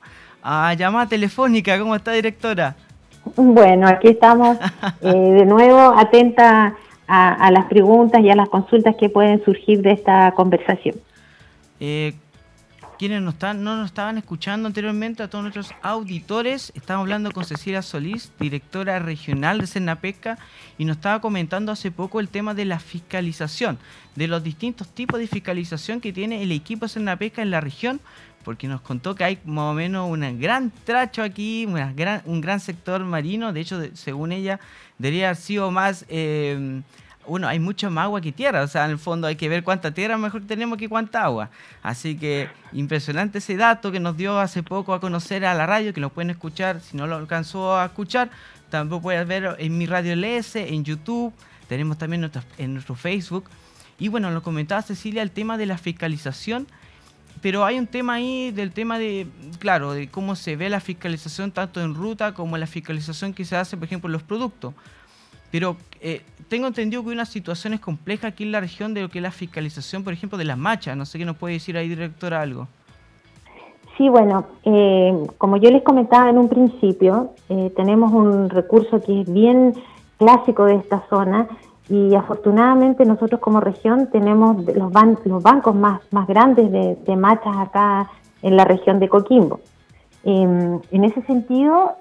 a 0.44 0.74
llamada 0.74 1.08
telefónica. 1.08 1.80
¿Cómo 1.80 1.96
está, 1.96 2.12
directora? 2.12 2.76
Bueno, 3.38 3.88
aquí 3.88 4.10
estamos 4.10 4.58
eh, 5.02 5.14
de 5.14 5.46
nuevo 5.46 5.98
atenta 5.98 6.76
a, 7.08 7.50
las 7.50 7.68
preguntas 7.68 8.20
y 8.22 8.30
a 8.30 8.36
las 8.36 8.50
consultas 8.50 8.98
que 9.00 9.08
pueden 9.08 9.42
surgir 9.46 9.82
de 9.82 9.94
esta 9.94 10.34
conversación. 10.34 10.96
Eh, 11.80 12.16
quienes 13.02 13.24
no, 13.24 13.32
están, 13.32 13.64
no 13.64 13.78
nos 13.78 13.88
estaban 13.88 14.20
escuchando 14.20 14.68
anteriormente, 14.68 15.24
a 15.24 15.28
todos 15.28 15.42
nuestros 15.42 15.74
auditores, 15.82 16.72
estamos 16.76 17.02
hablando 17.02 17.32
con 17.32 17.46
Cecilia 17.46 17.82
Solís, 17.82 18.32
directora 18.40 19.00
regional 19.00 19.58
de 19.58 19.66
Cernapesca, 19.66 20.38
y 20.78 20.86
nos 20.86 20.98
estaba 20.98 21.20
comentando 21.20 21.72
hace 21.72 21.90
poco 21.90 22.20
el 22.20 22.30
tema 22.30 22.54
de 22.54 22.66
la 22.66 22.80
fiscalización, 22.80 23.80
de 24.16 24.28
los 24.28 24.44
distintos 24.44 24.88
tipos 24.90 25.20
de 25.20 25.26
fiscalización 25.26 26.00
que 26.00 26.14
tiene 26.14 26.44
el 26.44 26.52
equipo 26.52 26.88
Cernapesca 26.88 27.42
en 27.42 27.50
la 27.50 27.60
región, 27.60 28.02
porque 28.44 28.68
nos 28.68 28.82
contó 28.82 29.16
que 29.16 29.24
hay 29.24 29.40
más 29.46 29.72
o 29.72 29.74
menos 29.74 30.08
un 30.08 30.40
gran 30.40 30.70
tracho 30.70 31.24
aquí, 31.24 31.66
un 31.66 32.42
gran 32.42 32.60
sector 32.60 33.04
marino, 33.04 33.52
de 33.52 33.62
hecho, 33.62 33.82
según 33.96 34.32
ella, 34.32 34.60
debería 35.00 35.30
haber 35.30 35.38
sido 35.38 35.72
más... 35.72 36.06
Eh, 36.08 36.84
bueno, 37.28 37.48
hay 37.48 37.60
mucho 37.60 37.90
más 37.92 38.06
agua 38.06 38.22
que 38.22 38.32
tierra, 38.32 38.64
o 38.64 38.68
sea, 38.68 38.86
en 38.86 38.92
el 38.92 38.98
fondo 38.98 39.28
hay 39.28 39.36
que 39.36 39.48
ver 39.50 39.64
cuánta 39.64 39.94
tierra 39.94 40.18
mejor 40.18 40.42
tenemos 40.48 40.78
que 40.78 40.90
cuánta 40.90 41.24
agua. 41.24 41.50
Así 41.84 42.18
que 42.18 42.50
impresionante 42.74 43.38
ese 43.38 43.56
dato 43.58 43.92
que 43.92 44.00
nos 44.00 44.18
dio 44.18 44.40
hace 44.40 44.64
poco 44.64 44.94
a 44.94 45.00
conocer 45.00 45.46
a 45.46 45.54
la 45.54 45.66
radio, 45.66 45.94
que 45.94 46.02
lo 46.02 46.10
pueden 46.10 46.32
escuchar, 46.32 46.82
si 46.82 46.98
no 46.98 47.08
lo 47.08 47.16
alcanzó 47.16 47.78
a 47.78 47.86
escuchar, 47.86 48.30
también 48.70 49.02
pueden 49.02 49.28
ver 49.28 49.56
en 49.60 49.78
mi 49.78 49.86
radio 49.86 50.16
LS, 50.16 50.56
en 50.56 50.84
YouTube, 50.84 51.34
tenemos 51.68 51.98
también 51.98 52.30
en 52.58 52.74
nuestro 52.74 52.96
Facebook. 52.96 53.46
Y 54.00 54.08
bueno, 54.08 54.32
lo 54.32 54.42
comentaba 54.42 54.82
Cecilia, 54.82 55.22
el 55.22 55.32
tema 55.32 55.58
de 55.58 55.68
la 55.68 55.78
fiscalización, 55.78 56.68
pero 57.42 57.66
hay 57.66 57.78
un 57.78 57.88
tema 57.88 58.16
ahí 58.16 58.52
del 58.52 58.72
tema 58.72 58.98
de, 58.98 59.28
claro, 59.60 59.94
de 59.94 60.10
cómo 60.10 60.36
se 60.36 60.56
ve 60.56 60.70
la 60.70 60.80
fiscalización 60.80 61.52
tanto 61.52 61.82
en 61.82 61.96
ruta 61.96 62.34
como 62.34 62.58
la 62.58 62.68
fiscalización 62.68 63.34
que 63.34 63.46
se 63.46 63.56
hace, 63.56 63.78
por 63.78 63.86
ejemplo, 63.86 64.08
en 64.08 64.14
los 64.14 64.24
productos. 64.24 64.74
Pero 65.52 65.76
eh, 66.02 66.22
tengo 66.48 66.68
entendido 66.68 67.04
que 67.04 67.10
hay 67.10 67.16
una 67.16 67.26
situación 67.26 67.74
es 67.74 67.80
compleja 67.80 68.28
aquí 68.28 68.44
en 68.44 68.52
la 68.52 68.60
región 68.60 68.94
de 68.94 69.02
lo 69.02 69.10
que 69.10 69.20
es 69.20 69.24
la 69.24 69.32
fiscalización, 69.32 70.04
por 70.04 70.14
ejemplo, 70.14 70.38
de 70.38 70.46
las 70.46 70.58
machas. 70.58 70.98
No 70.98 71.06
sé 71.06 71.20
qué 71.20 71.26
nos 71.26 71.38
puede 71.38 71.56
decir 71.56 71.78
ahí, 71.78 71.90
directora, 71.90 72.42
algo. 72.42 72.68
Sí, 73.98 74.10
bueno, 74.10 74.46
eh, 74.64 75.14
como 75.38 75.58
yo 75.58 75.70
les 75.70 75.84
comentaba 75.84 76.30
en 76.30 76.38
un 76.38 76.50
principio, 76.50 77.34
eh, 77.50 77.72
tenemos 77.76 78.12
un 78.12 78.50
recurso 78.50 79.02
que 79.02 79.22
es 79.22 79.32
bien 79.32 79.74
clásico 80.18 80.66
de 80.66 80.76
esta 80.76 81.04
zona 81.10 81.48
y 81.90 82.16
afortunadamente 82.16 83.06
nosotros 83.06 83.42
como 83.42 83.60
región 83.60 84.10
tenemos 84.12 84.66
los, 84.66 84.94
los 85.26 85.44
bancos 85.44 85.76
más, 85.76 86.02
más 86.12 86.28
grandes 86.28 86.72
de, 86.72 86.96
de, 86.96 87.16
machas 87.16 87.56
acá 87.58 88.10
en 88.42 88.56
la 88.56 88.64
región 88.64 89.00
de 89.00 89.10
Coquimbo. 89.10 89.60
Em, 90.24 90.80
en 90.92 91.04
ese 91.04 91.22
sentido, 91.24 91.98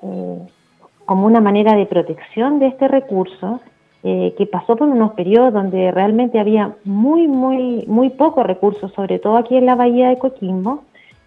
como 1.10 1.26
una 1.26 1.40
manera 1.40 1.74
de 1.74 1.86
protección 1.86 2.60
de 2.60 2.68
este 2.68 2.86
recurso, 2.86 3.58
eh, 4.04 4.32
que 4.38 4.46
pasó 4.46 4.76
por 4.76 4.86
unos 4.86 5.14
periodos 5.14 5.52
donde 5.52 5.90
realmente 5.90 6.38
había 6.38 6.76
muy, 6.84 7.26
muy, 7.26 7.84
muy 7.88 8.10
pocos 8.10 8.46
recursos, 8.46 8.92
sobre 8.92 9.18
todo 9.18 9.36
aquí 9.36 9.56
en 9.56 9.66
la 9.66 9.74
bahía 9.74 10.08
de 10.10 10.18
Coquimbo, 10.18 10.84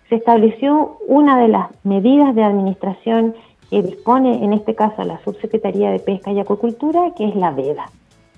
se 0.07 0.15
estableció 0.15 0.99
una 1.09 1.37
de 1.37 1.49
las 1.49 1.67
medidas 1.83 2.33
de 2.33 2.45
administración 2.45 3.35
que 3.69 3.81
dispone, 3.81 4.45
en 4.45 4.53
este 4.53 4.73
caso, 4.73 5.03
la 5.03 5.19
Subsecretaría 5.25 5.91
de 5.91 5.99
Pesca 5.99 6.31
y 6.31 6.39
Acuicultura, 6.39 7.11
que 7.17 7.27
es 7.27 7.35
la 7.35 7.51
veda. 7.51 7.87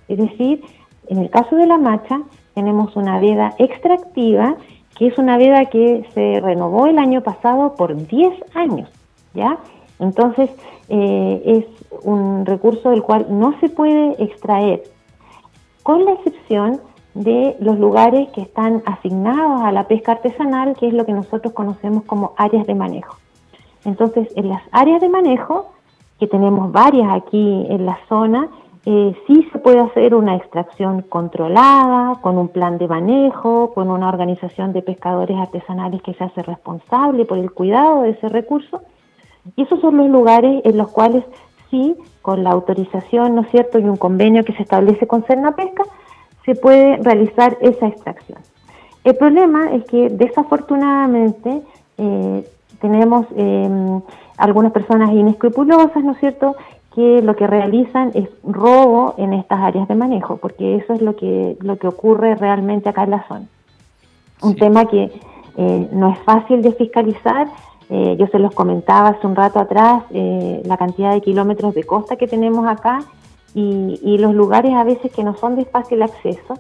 Es 0.08 0.18
decir, 0.18 0.64
en 1.10 1.20
el 1.20 1.30
caso 1.30 1.58
de 1.58 1.68
la 1.68 1.78
macha, 1.78 2.22
tenemos 2.56 2.96
una 2.96 3.20
veda 3.20 3.54
extractiva, 3.60 4.56
que 4.98 5.06
es 5.06 5.18
una 5.20 5.38
veda 5.38 5.66
que 5.66 6.08
se 6.16 6.40
renovó 6.42 6.88
el 6.88 6.98
año 6.98 7.22
pasado 7.22 7.76
por 7.76 7.96
10 7.96 8.34
años, 8.56 8.90
¿ya? 9.36 9.60
Entonces, 10.00 10.50
eh, 10.90 11.42
es 11.46 12.04
un 12.04 12.46
recurso 12.46 12.90
del 12.90 13.04
cual 13.04 13.28
no 13.30 13.58
se 13.60 13.70
puede 13.70 14.22
extraer, 14.24 14.84
con 15.84 16.06
la 16.06 16.14
excepción 16.14 16.82
de 17.14 17.56
los 17.60 17.80
lugares 17.80 18.30
que 18.32 18.42
están 18.42 18.84
asignados 18.86 19.62
a 19.62 19.72
la 19.72 19.88
pesca 19.88 20.14
artesanal, 20.14 20.76
que 20.76 20.88
es 20.88 20.94
lo 20.94 21.06
que 21.06 21.14
nosotros 21.14 21.54
conocemos 21.54 22.04
como 22.04 22.34
áreas 22.38 22.68
de 22.68 22.76
manejo. 22.76 23.16
Entonces, 23.86 24.28
en 24.36 24.50
las 24.50 24.62
áreas 24.72 25.00
de 25.00 25.10
manejo, 25.10 25.72
que 26.20 26.28
tenemos 26.28 26.72
varias 26.72 27.08
aquí 27.14 27.66
en 27.70 27.86
la 27.86 27.98
zona, 28.10 28.50
eh, 28.86 29.16
sí 29.26 29.48
se 29.52 29.60
puede 29.60 29.80
hacer 29.80 30.14
una 30.14 30.36
extracción 30.36 31.02
controlada, 31.04 32.20
con 32.22 32.38
un 32.38 32.50
plan 32.50 32.78
de 32.78 32.88
manejo, 32.88 33.74
con 33.74 33.90
una 33.90 34.10
organización 34.10 34.74
de 34.74 34.82
pescadores 34.82 35.38
artesanales 35.38 36.02
que 36.02 36.14
se 36.14 36.24
hace 36.24 36.44
responsable 36.44 37.26
por 37.26 37.38
el 37.38 37.52
cuidado 37.52 38.02
de 38.02 38.12
ese 38.12 38.30
recurso 38.30 38.82
y 39.56 39.62
esos 39.64 39.80
son 39.82 39.98
los 39.98 40.10
lugares 40.10 40.62
en 40.64 40.78
los 40.78 40.90
cuales 40.90 41.24
sí, 41.70 41.96
con 42.22 42.44
la 42.44 42.52
autorización, 42.52 43.36
¿no 43.36 43.42
es 43.42 43.52
cierto?, 43.52 43.80
y 43.80 43.84
un 43.84 43.98
convenio 43.98 44.44
que 44.44 44.54
se 44.54 44.64
establece 44.64 45.08
con 45.08 45.22
Pesca, 45.24 45.84
se 46.46 46.56
puede 46.56 46.98
realizar 46.98 47.58
esa 47.62 47.88
extracción. 47.88 48.40
El 49.04 49.16
problema 49.16 49.72
es 49.72 49.86
que 49.86 50.10
desafortunadamente 50.10 51.62
eh, 51.98 52.50
tenemos 52.82 53.26
eh, 53.36 54.00
algunas 54.38 54.72
personas 54.72 55.12
inescrupulosas, 55.12 56.04
¿no 56.04 56.14
es 56.14 56.20
cierto?, 56.20 56.56
que 56.96 57.22
lo 57.22 57.36
que 57.36 57.46
realizan 57.46 58.12
es 58.14 58.30
robo 58.44 59.16
en 59.18 59.34
estas 59.34 59.60
áreas 59.60 59.88
de 59.90 59.96
manejo, 59.96 60.38
porque 60.38 60.78
eso 60.78 60.94
es 60.94 61.02
lo 61.02 61.16
que, 61.18 61.58
lo 61.60 61.78
que 61.78 61.88
ocurre 61.88 62.36
realmente 62.36 62.88
acá 62.88 63.04
en 63.04 63.10
la 63.12 63.28
zona. 63.28 63.46
Un 64.42 64.56
tema 64.56 64.86
que 64.86 65.12
eh, 65.58 65.90
no 65.92 66.12
es 66.14 66.20
fácil 66.20 66.62
de 66.62 66.72
fiscalizar 66.72 67.48
eh, 67.90 68.16
yo 68.18 68.28
se 68.28 68.40
los 68.40 68.54
comentaba 68.54 69.10
hace 69.10 69.28
un 69.28 69.36
rato 69.36 69.60
atrás 69.60 70.04
eh, 70.12 70.62
la 70.66 70.78
cantidad 70.78 71.14
de 71.14 71.22
kilómetros 71.22 71.76
de 71.76 71.84
costa 71.84 72.16
que 72.16 72.28
tenemos 72.28 72.68
acá 72.68 73.04
y, 73.54 74.18
los 74.18 74.34
lugares 74.34 74.74
a 74.74 74.84
veces 74.84 75.12
que 75.14 75.24
no 75.24 75.36
son 75.38 75.56
de 75.56 75.66
fácil 75.66 76.02
acceso. 76.02 76.56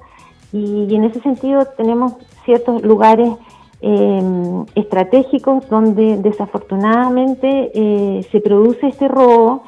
Y, 0.53 0.93
en 0.95 1.03
ese 1.03 1.19
sentido 1.21 1.65
tenemos 1.77 2.13
ciertos 2.45 2.83
lugares 2.83 3.33
em, 3.81 4.65
estratégicos 4.75 5.67
donde 5.67 6.17
desafortunadamente 6.17 7.71
eh, 7.73 8.23
se 8.31 8.39
produce 8.39 8.87
este 8.87 9.07
robo. 9.07 9.63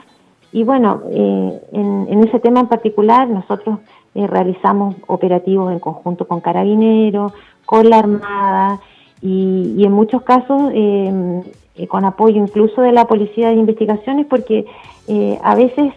Y 0.53 0.63
bueno, 0.63 1.01
en, 1.11 2.07
en, 2.09 2.23
ese 2.23 2.39
tema 2.39 2.61
en 2.61 2.67
particular 2.67 3.27
nosotros 3.27 3.79
realizamos 4.15 4.95
operativos 5.07 5.71
en 5.71 5.79
conjunto 5.79 6.27
con 6.27 6.39
Carabineros, 6.39 7.33
con 7.65 7.89
la 7.89 7.99
Armada, 7.99 8.79
y, 9.21 9.83
en 9.83 9.91
muchos 9.91 10.21
casos 10.23 10.71
eh, 10.73 11.43
con 11.87 12.05
apoyo 12.05 12.41
incluso 12.41 12.81
de 12.81 12.91
la 12.91 13.05
Policía 13.05 13.49
de 13.49 13.55
Investigaciones, 13.55 14.25
porque 14.27 14.65
eh, 15.07 15.39
a 15.43 15.55
veces 15.55 15.93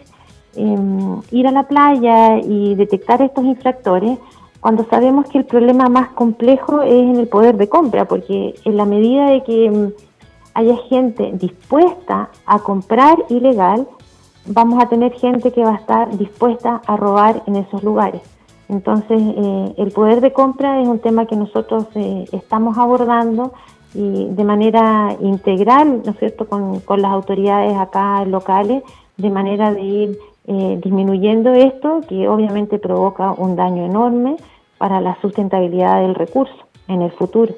ir 1.31 1.47
a 1.47 1.51
la 1.51 1.63
playa 1.63 2.39
y 2.39 2.75
detectar 2.75 3.21
estos 3.21 3.45
infractores, 3.45 4.19
cuando 4.59 4.85
sabemos 4.89 5.27
que 5.29 5.37
el 5.37 5.45
problema 5.45 5.87
más 5.87 6.09
complejo 6.09 6.81
es 6.81 6.93
en 6.93 7.15
el 7.15 7.27
poder 7.27 7.55
de 7.55 7.69
compra, 7.69 8.05
porque 8.05 8.53
en 8.65 8.77
la 8.77 8.85
medida 8.85 9.29
de 9.29 9.43
que 9.43 9.91
haya 10.53 10.75
gente 10.89 11.31
dispuesta 11.33 12.29
a 12.45 12.59
comprar 12.59 13.17
ilegal, 13.29 13.87
vamos 14.45 14.83
a 14.83 14.89
tener 14.89 15.13
gente 15.13 15.51
que 15.51 15.63
va 15.63 15.71
a 15.71 15.77
estar 15.77 16.17
dispuesta 16.17 16.81
a 16.85 16.97
robar 16.97 17.43
en 17.47 17.55
esos 17.55 17.81
lugares. 17.83 18.21
Entonces, 18.71 19.21
eh, 19.21 19.73
el 19.79 19.91
poder 19.91 20.21
de 20.21 20.31
compra 20.31 20.81
es 20.81 20.87
un 20.87 20.99
tema 20.99 21.25
que 21.25 21.35
nosotros 21.35 21.87
eh, 21.93 22.25
estamos 22.31 22.77
abordando 22.77 23.51
y 23.93 24.27
de 24.29 24.43
manera 24.45 25.13
integral, 25.19 26.01
¿no 26.05 26.11
es 26.11 26.17
cierto?, 26.19 26.47
con, 26.47 26.81
las 27.01 27.11
autoridades 27.11 27.75
acá 27.77 28.23
locales, 28.23 28.81
de 29.17 29.29
manera 29.29 29.73
de 29.73 29.81
ir 29.81 30.19
eh, 30.47 30.79
disminuyendo 30.81 31.53
esto, 31.53 31.99
que 32.07 32.29
obviamente 32.29 32.79
provoca 32.79 33.33
un 33.33 33.57
daño 33.57 33.85
enorme 33.85 34.37
para 34.77 35.01
la 35.01 35.19
sustentabilidad 35.19 36.01
del 36.01 36.15
recurso 36.15 36.55
en 36.87 37.01
el 37.01 37.11
futuro. 37.11 37.53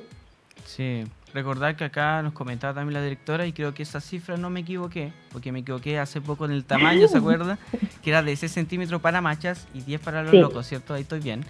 Sí, 0.66 1.04
Recordar 1.34 1.76
que 1.76 1.84
acá 1.84 2.22
nos 2.22 2.34
comentaba 2.34 2.76
también 2.76 2.94
la 2.94 3.02
directora 3.02 3.48
y 3.48 3.54
creo 3.54 3.74
que 3.74 3.82
esa 3.82 4.00
cifra 4.00 4.38
no 4.38 4.52
me 4.52 4.60
equivoqué, 4.60 5.12
porque 5.32 5.52
me 5.52 5.60
equivoqué 5.60 5.98
hace 5.98 6.22
poco 6.22 6.46
en 6.46 6.52
el 6.52 6.64
tamaño, 6.64 7.08
¿se 7.08 7.18
acuerda? 7.20 7.58
Que 8.04 8.12
era 8.12 8.22
de 8.22 8.36
6 8.36 8.52
centímetros 8.52 9.02
para 9.02 9.20
machas 9.20 9.68
y 9.74 9.82
10 9.82 10.02
para 10.02 10.22
los 10.22 10.34
locos, 10.34 10.68
¿cierto? 10.68 10.94
Ahí 10.94 11.02
estoy 11.02 11.22
bien. 11.22 11.44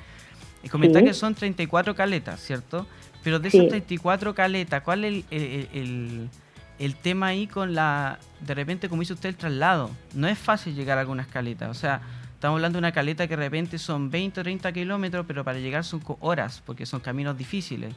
Y 0.64 0.70
comentar 0.70 1.04
que 1.04 1.14
son 1.14 1.36
34 1.36 1.96
caletas, 1.96 2.40
¿cierto? 2.40 2.88
Pero 3.24 3.40
de 3.40 3.50
esas 3.50 3.68
34 3.68 4.34
caletas, 4.34 4.82
¿cuál 4.84 5.04
es 5.04 5.26
el, 5.32 6.30
el, 6.80 6.96
tema 6.96 7.28
ahí 7.28 7.48
con 7.48 7.76
la, 7.76 8.20
de 8.40 8.54
repente, 8.54 8.88
como 8.88 9.02
dice 9.02 9.14
usted, 9.14 9.30
el 9.30 9.36
traslado? 9.36 9.92
No 10.14 10.30
es 10.30 10.38
fácil 10.38 10.76
llegar 10.76 10.98
a 10.98 11.02
algunas 11.02 11.28
caletas, 11.28 11.70
o 11.70 11.74
sea, 11.74 12.02
estamos 12.36 12.56
hablando 12.56 12.78
de 12.78 12.80
una 12.80 12.94
caleta 12.94 13.28
que 13.28 13.36
de 13.36 13.44
repente 13.44 13.78
son 13.78 14.10
20 14.10 14.40
o 14.40 14.44
30 14.44 14.72
kilómetros, 14.72 15.26
pero 15.26 15.44
para 15.44 15.60
llegar 15.60 15.84
son 15.84 16.02
horas, 16.22 16.62
porque 16.66 16.86
son 16.86 17.02
caminos 17.02 17.38
difíciles. 17.38 17.94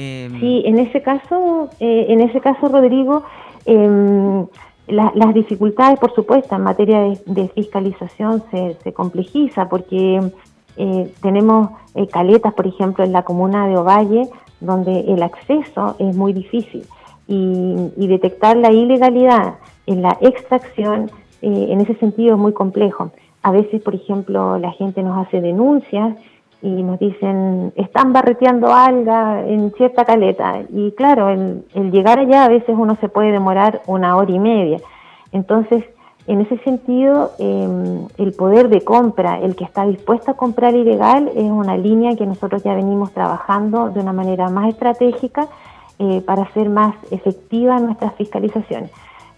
Em, 0.00 0.38
sí, 0.38 0.62
en 0.64 0.78
ese 0.78 1.02
caso, 1.02 1.70
eh, 1.80 2.06
en 2.08 2.20
ese 2.20 2.40
caso, 2.40 2.68
Rodrigo, 2.68 3.24
em, 3.66 4.46
las 4.86 5.34
dificultades, 5.34 5.98
por 5.98 6.14
supuesto, 6.14 6.54
en 6.54 6.62
materia 6.62 7.00
de, 7.26 7.48
fiscalización 7.48 8.44
se, 8.50 8.76
se, 8.82 8.92
complejiza 8.92 9.68
porque 9.68 10.30
eh, 10.76 11.12
tenemos 11.20 11.70
eh, 11.96 12.06
caletas, 12.06 12.54
por 12.54 12.66
ejemplo, 12.68 13.04
en 13.04 13.12
la 13.12 13.22
comuna 13.22 13.66
de 13.66 13.76
Ovalle, 13.76 14.28
donde 14.60 15.00
el 15.00 15.22
acceso 15.22 15.96
es 15.98 16.16
muy 16.16 16.32
difícil 16.32 16.86
y, 17.26 18.06
detectar 18.06 18.56
la 18.56 18.72
ilegalidad 18.72 19.56
en 19.86 20.00
la 20.00 20.16
extracción, 20.20 21.10
en 21.42 21.80
ese 21.80 21.94
sentido, 21.96 22.36
es 22.36 22.40
muy 22.40 22.52
complejo. 22.52 23.10
A 23.42 23.50
veces, 23.50 23.82
por 23.82 23.94
ejemplo, 23.94 24.58
la 24.58 24.72
gente 24.72 25.02
nos 25.02 25.26
hace 25.26 25.40
denuncias 25.40 26.16
y 26.60 26.82
nos 26.82 26.98
dicen, 26.98 27.72
están 27.76 28.12
barreteando 28.12 28.72
alga 28.72 29.46
en 29.46 29.72
cierta 29.72 30.04
caleta. 30.04 30.62
Y 30.70 30.92
claro, 30.92 31.28
el, 31.28 31.64
llegar 31.92 32.18
allá 32.18 32.44
a 32.44 32.48
veces 32.48 32.74
uno 32.76 32.96
se 33.00 33.08
puede 33.08 33.30
demorar 33.30 33.82
una 33.86 34.16
hora 34.16 34.30
y 34.30 34.38
media. 34.38 34.78
Entonces, 35.30 35.84
en 36.26 36.40
ese 36.40 36.58
sentido, 36.58 37.32
em, 37.38 38.06
el 38.18 38.32
poder 38.32 38.68
de 38.68 38.82
compra, 38.82 39.38
el 39.40 39.54
que 39.56 39.64
está 39.64 39.86
dispuesto 39.86 40.32
a 40.32 40.34
comprar 40.34 40.74
ilegal, 40.74 41.30
es 41.34 41.50
una 41.50 41.76
línea 41.76 42.16
que 42.16 42.26
nosotros 42.26 42.62
ya 42.62 42.74
venimos 42.74 43.12
trabajando 43.12 43.90
de 43.90 44.00
una 44.00 44.12
manera 44.12 44.50
más 44.50 44.68
estratégica 44.68 45.48
eh, 45.98 46.20
para 46.26 46.42
hacer 46.42 46.68
más 46.68 46.94
efectiva 47.10 47.78
nuestras 47.78 48.14
fiscalizaciones. 48.14 48.90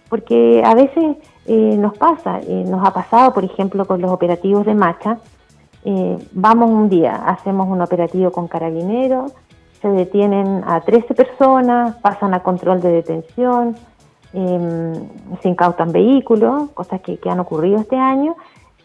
Porque 0.09 0.61
a 0.65 0.75
veces 0.75 1.17
eh, 1.45 1.77
nos 1.77 1.97
pasa, 1.97 2.41
eh, 2.41 2.65
nos 2.67 2.85
ha 2.85 2.93
pasado, 2.93 3.33
por 3.33 3.45
ejemplo, 3.45 3.85
con 3.85 4.01
los 4.01 4.11
operativos 4.11 4.65
de 4.65 4.75
marcha, 4.75 5.17
eh, 5.83 6.17
vamos 6.33 6.69
un 6.69 6.89
día, 6.89 7.15
hacemos 7.15 7.67
un 7.67 7.81
operativo 7.81 8.31
con 8.31 8.47
carabineros, 8.47 9.33
se 9.81 9.87
detienen 9.87 10.63
a 10.65 10.81
13 10.81 11.13
personas, 11.15 11.95
pasan 11.97 12.33
a 12.33 12.41
control 12.41 12.81
de 12.81 12.91
detención, 12.91 13.75
eh, 14.33 14.93
se 15.41 15.49
incautan 15.49 15.91
vehículos, 15.91 16.69
cosas 16.71 17.01
que, 17.01 17.19
han 17.27 17.39
ocurrido 17.39 17.79
este 17.79 17.97
año. 17.97 18.35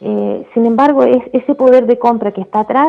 Eh, 0.00 0.46
sin 0.54 0.64
embargo, 0.64 1.04
es 1.04 1.22
ese 1.32 1.54
poder 1.54 1.86
de 1.86 1.98
compra 1.98 2.32
que 2.32 2.40
está 2.40 2.60
atrás, 2.60 2.88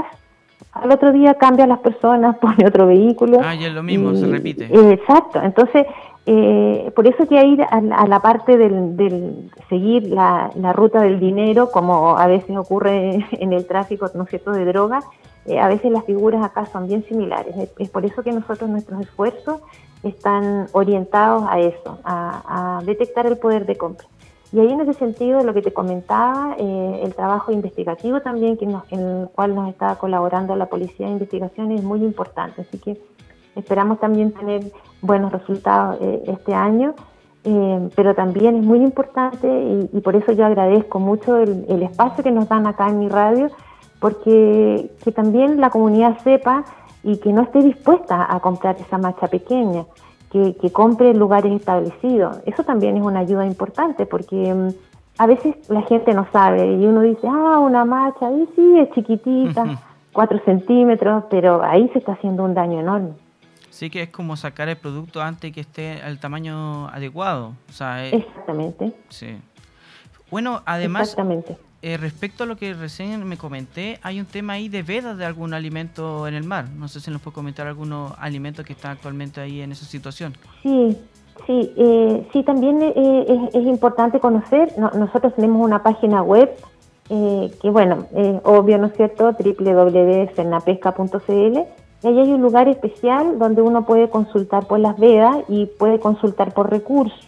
al 0.72 0.92
otro 0.92 1.12
día 1.12 1.34
cambia 1.34 1.68
las 1.68 1.80
personas, 1.80 2.38
pone 2.42 2.66
otro 2.66 2.88
vehículo. 2.88 3.40
Ah, 3.44 3.56
y 3.56 3.66
es 3.66 3.74
lo 3.74 3.84
mismo, 3.84 4.16
se 4.16 4.28
repite. 4.28 4.70
exacto, 4.94 5.42
entonces 5.42 5.86
eh, 6.30 6.92
por 6.94 7.08
eso 7.08 7.26
que 7.26 7.42
ir 7.42 7.62
a, 7.62 8.06
la 8.06 8.20
parte 8.20 8.58
del, 8.58 9.50
seguir 9.70 10.10
la, 10.10 10.52
ruta 10.74 11.00
del 11.00 11.22
dinero, 11.22 11.72
como 11.72 12.18
a 12.18 12.28
veces 12.28 12.58
ocurre 12.58 13.26
en 13.32 13.54
el 13.54 13.66
tráfico, 13.66 14.12
¿no 14.14 14.26
cierto?, 14.26 14.52
de 14.52 14.66
droga, 14.66 15.00
eh, 15.46 15.58
a 15.58 15.70
veces 15.70 15.90
las 15.90 16.04
figuras 16.04 16.44
acá 16.44 16.66
son 16.66 16.86
bien 16.86 17.06
similares. 17.06 17.56
Es, 17.78 17.90
por 17.90 18.06
eso 18.06 18.24
que 18.24 18.34
nosotros 18.34 18.70
nuestros 18.70 19.00
esfuerzos 19.00 19.62
están 20.04 20.68
orientados 20.74 21.46
a 21.50 21.62
eso, 21.62 21.98
a, 22.04 22.82
detectar 22.86 23.26
el 23.26 23.38
poder 23.38 23.66
de 23.66 23.78
compra. 23.78 24.06
Y 24.52 24.60
ahí 24.60 24.70
en 24.70 24.82
ese 24.82 24.96
sentido, 24.96 25.46
lo 25.46 25.54
que 25.54 25.62
te 25.62 25.72
comentaba, 25.72 26.58
eh, 26.60 27.00
el 27.04 27.16
trabajo 27.16 27.54
investigativo 27.54 28.20
también, 28.20 28.58
que 28.58 28.66
en 28.66 29.00
el 29.00 29.30
cual 29.30 29.56
nos 29.56 29.70
está 29.70 29.96
colaborando 29.96 30.58
la 30.58 30.66
Policía 30.66 31.06
de 31.06 31.14
Investigación, 31.14 31.72
es 31.72 31.84
muy 31.84 32.04
importante. 32.04 32.64
Así 32.64 32.80
que 32.80 32.98
esperamos 33.58 34.00
también 34.00 34.32
tener 34.32 34.72
buenos 35.02 35.32
resultados 35.32 35.98
eh, 36.02 36.24
este 36.28 36.54
año, 36.54 36.94
eh, 37.44 37.90
pero 37.96 38.14
también 38.14 38.56
es 38.56 38.64
muy 38.64 38.80
importante 38.80 39.48
y, 39.94 40.02
por 40.02 40.16
eso 40.16 40.32
yo 40.34 40.46
agradezco 40.46 41.00
mucho 41.00 41.38
el, 41.38 41.82
espacio 41.82 42.24
que 42.24 42.32
nos 42.32 42.50
dan 42.50 42.68
acá 42.68 42.88
en 42.90 43.00
mi 43.00 43.10
radio, 43.10 43.50
porque 44.00 44.92
que 45.04 45.12
también 45.12 45.62
la 45.62 45.70
comunidad 45.70 46.18
sepa 46.24 46.66
y 47.04 47.18
que 47.18 47.32
no 47.32 47.44
esté 47.44 47.62
dispuesta 47.62 48.28
a 48.30 48.40
comprar 48.42 48.76
esa 48.80 48.98
marcha 48.98 49.28
pequeña, 49.28 49.86
que, 50.30 50.56
compre 50.72 51.12
en 51.12 51.20
lugares 51.20 51.52
establecidos. 51.54 52.38
Eso 52.46 52.64
también 52.64 52.98
es 52.98 53.04
una 53.04 53.20
ayuda 53.20 53.46
importante 53.46 54.06
porque 54.06 54.54
mm, 54.54 54.68
a 55.18 55.26
veces 55.26 55.56
la 55.70 55.82
gente 55.84 56.14
no 56.14 56.28
sabe 56.32 56.74
y 56.76 56.86
uno 56.86 57.02
dice, 57.02 57.28
ah, 57.28 57.60
una 57.60 57.86
marcha, 57.86 58.30
y 58.32 58.48
sí, 58.56 58.80
es 58.80 58.92
chiquitita, 58.92 59.80
cuatro 60.12 60.40
centímetros, 60.46 61.24
pero 61.30 61.64
ahí 61.64 61.90
se 61.94 62.00
está 62.00 62.12
haciendo 62.12 62.44
un 62.44 62.54
daño 62.54 62.80
enorme. 62.80 63.14
Sí 63.78 63.90
que 63.92 64.02
es 64.02 64.10
como 64.10 64.36
sacar 64.38 64.70
el 64.70 64.76
producto 64.76 65.22
antes 65.22 65.54
que 65.54 65.62
esté 65.62 66.02
al 66.02 66.18
tamaño 66.18 66.88
adecuado. 66.88 67.54
Exactamente. 67.70 68.92
Sí. 69.10 69.38
Bueno, 70.32 70.64
además, 70.66 71.16
eh, 71.84 71.98
respecto 71.98 72.46
a 72.46 72.48
lo 72.48 72.58
que 72.58 72.74
recién 72.74 73.24
me 73.28 73.38
comenté, 73.38 74.00
hay 74.02 74.20
un 74.20 74.26
tema 74.26 74.54
ahí 74.54 74.68
de 74.68 74.82
veda 74.82 75.14
de 75.14 75.26
algún 75.26 75.54
alimento 75.54 76.28
en 76.28 76.34
el 76.34 76.44
mar. 76.44 76.66
No 76.76 76.88
sé 76.88 77.00
si 77.00 77.12
nos 77.12 77.22
puede 77.22 77.36
comentar 77.36 77.68
algunos 77.68 78.14
alimentos 78.18 78.66
que 78.66 78.74
están 78.74 78.94
actualmente 78.94 79.42
ahí 79.42 79.62
en 79.62 79.72
esa 79.72 79.86
situación. 79.86 80.34
Sí, 80.64 80.98
sí, 81.46 81.72
eh, 81.78 82.28
sí, 82.34 82.42
también 82.42 82.82
eh, 82.82 83.50
es, 83.54 83.64
importante 83.64 84.20
conocer. 84.20 84.74
nosotros 84.80 85.36
tenemos 85.36 85.64
una 85.64 85.84
página 85.84 86.24
web 86.24 86.50
que, 87.08 87.70
bueno, 87.70 88.08
obvio, 88.44 88.80
¿no 88.80 88.88
es 88.88 88.96
cierto? 88.96 89.34
www.fernapesca.cl 89.34 91.87
y 92.04 92.08
ahí 92.08 92.20
hay 92.20 92.32
un 92.32 92.42
lugar 92.42 92.68
especial 92.68 93.40
donde 93.40 93.62
uno 93.62 93.86
puede 93.86 94.10
consultar 94.10 94.68
por 94.68 94.80
las 94.80 94.98
vedas 95.00 95.38
y 95.48 95.66
puede 95.66 96.00
consultar 96.00 96.54
por 96.54 96.70
recursos. 96.70 97.28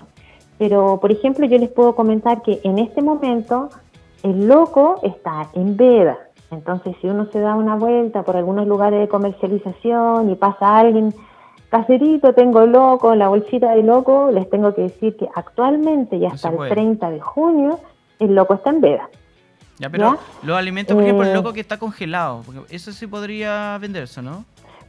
Pero, 0.58 1.00
por 1.00 1.12
ejemplo, 1.12 1.46
yo 1.48 1.58
les 1.58 1.70
puedo 1.70 1.96
comentar 1.96 2.42
que 2.42 2.60
en 2.64 2.80
este 2.80 3.02
momento 3.02 3.70
el 4.24 4.48
loco 4.48 5.00
está 5.04 5.50
en 5.54 5.78
veda. 5.78 6.18
Entonces, 6.52 6.96
si 7.02 7.08
uno 7.08 7.28
se 7.32 7.40
da 7.40 7.56
una 7.56 7.76
vuelta 7.76 8.24
por 8.24 8.36
algunos 8.36 8.68
lugares 8.68 9.00
de 9.00 9.08
comercialización 9.08 10.30
y 10.30 10.36
pasa 10.36 10.78
alguien, 10.78 11.14
caserito, 11.70 12.34
tengo 12.34 12.66
loco, 12.66 13.16
la 13.16 13.28
bolsita 13.30 13.74
de 13.74 13.84
loco, 13.84 14.32
les 14.32 14.50
tengo 14.50 14.74
que 14.76 14.82
decir 14.84 15.16
que 15.16 15.28
actualmente 15.34 16.18
y 16.18 16.26
hasta 16.26 16.50
el 16.50 16.70
30 16.70 17.10
de 17.12 17.20
junio, 17.20 17.80
el 18.20 18.36
loco 18.36 18.56
está 18.56 18.72
en 18.72 18.82
veda. 18.82 19.10
Ya, 19.78 19.90
pero 19.90 20.18
los 20.44 20.58
alimentos, 20.58 20.94
por 20.94 21.04
ejemplo, 21.04 21.24
el 21.24 21.32
eh, 21.32 21.36
loco 21.36 21.54
que 21.54 21.62
está 21.62 21.78
congelado, 21.78 22.42
porque 22.46 22.76
eso 22.76 22.92
sí 22.92 23.08
podría 23.08 23.78
venderse, 23.78 24.22
¿no? 24.22 24.44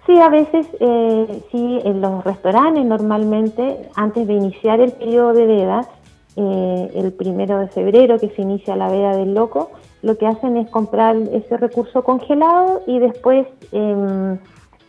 Sí, 0.07 0.19
a 0.19 0.29
veces 0.29 0.67
eh, 0.81 1.43
sí, 1.53 1.81
en 1.85 2.01
los 2.01 2.25
restaurantes 2.25 2.85
normalmente, 2.85 3.89
antes 3.97 4.27
de 4.27 4.35
iniciar 4.35 4.81
el 4.81 4.93
periodo 4.93 5.35
de 5.35 5.47
veda, 5.47 5.89
eh, 6.37 6.91
el 6.95 7.13
primero 7.13 7.59
de 7.59 7.69
febrero 7.69 8.19
que 8.19 8.31
se 8.31 8.43
inicia 8.43 8.77
la 8.77 8.89
veda 8.89 9.17
del 9.17 9.35
loco, 9.35 9.71
lo 10.03 10.17
que 10.17 10.27
hacen 10.27 10.57
es 10.57 10.71
comprar 10.71 11.17
ese 11.17 11.57
recurso 11.57 12.03
congelado 12.03 12.83
y 12.87 12.99
después 12.99 13.47
em, 13.73 14.39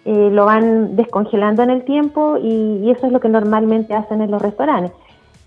eh, 0.06 0.30
lo 0.32 0.46
van 0.46 0.96
descongelando 0.96 1.62
en 1.64 1.72
el 1.72 1.84
tiempo 1.84 2.38
y, 2.38 2.90
eso 2.90 3.08
es 3.08 3.12
lo 3.12 3.20
que 3.20 3.30
normalmente 3.30 3.94
hacen 3.94 4.22
en 4.22 4.32
los 4.32 4.42
restaurantes 4.42 4.92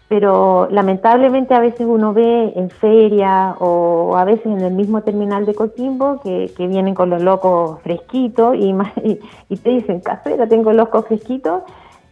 pero 0.08 0.68
lamentablemente 0.70 1.54
a 1.54 1.60
veces 1.60 1.86
uno 1.88 2.12
ve 2.12 2.52
en 2.56 2.70
feria 2.70 3.56
o 3.58 4.16
a 4.16 4.24
veces 4.24 4.46
en 4.46 4.60
el 4.60 4.72
mismo 4.74 5.00
terminal 5.02 5.46
de 5.46 5.54
Coquimbo 5.54 6.20
que, 6.22 6.52
vienen 6.58 6.94
con 6.94 7.10
los 7.10 7.22
locos 7.22 7.80
fresquitos 7.82 8.56
y, 8.56 8.74
y, 9.48 9.56
te 9.56 9.70
dicen, 9.70 10.00
casera, 10.00 10.46
tengo 10.46 10.72
locos 10.72 11.06
fresquitos. 11.06 11.62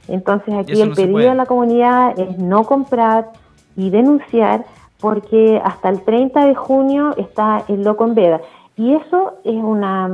Entonces 0.08 0.54
aquí 0.54 0.80
el 0.80 0.92
pedido 0.92 1.30
a 1.30 1.34
la 1.34 1.46
comunidad 1.46 2.18
es 2.18 2.38
no 2.38 2.64
comprar 2.64 3.30
y 3.76 3.90
denunciar 3.90 4.64
porque 5.00 5.60
hasta 5.62 5.88
el 5.88 6.02
30 6.02 6.46
de 6.46 6.54
junio 6.54 7.14
está 7.16 7.64
el 7.68 7.84
loco 7.84 8.04
en 8.04 8.14
veda. 8.14 8.40
Y 8.76 8.94
eso 8.94 9.34
es 9.44 9.62
una, 9.62 10.08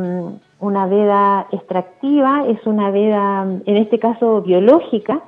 una 0.61 0.87
veda 0.87 1.47
extractiva, 1.53 2.45
es 2.49 2.67
una 2.67 2.91
veda, 2.91 3.47
en 3.65 3.77
este 3.77 3.99
caso 3.99 4.43
biológica, 4.43 5.21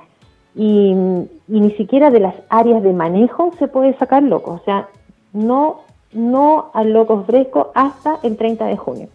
y, 0.55 0.93
ni 1.47 1.71
siquiera 1.77 2.11
de 2.11 2.19
las 2.19 2.35
áreas 2.49 2.83
de 2.83 2.93
manejo 2.93 3.51
se 3.59 3.67
puede 3.67 3.97
sacar 3.97 4.23
loco, 4.23 4.51
o 4.51 4.63
sea, 4.65 4.87
no, 5.33 5.81
no 6.11 6.71
al 6.73 6.91
loco 6.91 7.23
fresco 7.25 7.71
hasta 7.75 8.19
el 8.23 8.37
30 8.37 8.65
de 8.65 8.77
junio. 8.77 9.09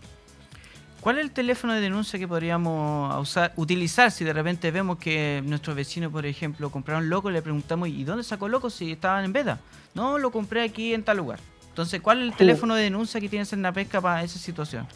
¿Cuál 1.00 1.18
es 1.18 1.24
el 1.24 1.30
teléfono 1.30 1.72
de 1.72 1.80
denuncia 1.80 2.18
que 2.18 2.26
podríamos 2.26 3.16
usar, 3.20 3.52
utilizar 3.54 4.10
si 4.10 4.24
de 4.24 4.32
repente 4.32 4.72
vemos 4.72 4.98
que 4.98 5.40
nuestros 5.46 5.76
vecinos, 5.76 6.10
por 6.10 6.26
ejemplo, 6.26 6.68
compraron 6.70 7.08
loco 7.08 7.30
y 7.30 7.32
le 7.32 7.42
preguntamos, 7.42 7.88
¿y 7.88 8.02
dónde 8.02 8.24
sacó 8.24 8.48
loco 8.48 8.70
si 8.70 8.90
estaban 8.90 9.24
en 9.24 9.32
veda? 9.32 9.60
No, 9.94 10.18
lo 10.18 10.32
compré 10.32 10.64
aquí 10.64 10.94
en 10.94 11.04
tal 11.04 11.18
lugar. 11.18 11.38
Entonces, 11.68 12.00
¿cuál 12.00 12.22
es 12.22 12.24
el 12.24 12.32
teléfono 12.32 12.74
de 12.74 12.82
denuncia 12.82 13.20
que 13.20 13.28
tienes 13.28 13.52
en 13.52 13.62
la 13.62 13.70
pesca 13.70 14.00
para 14.00 14.24
esa 14.24 14.38
situación? 14.38 14.86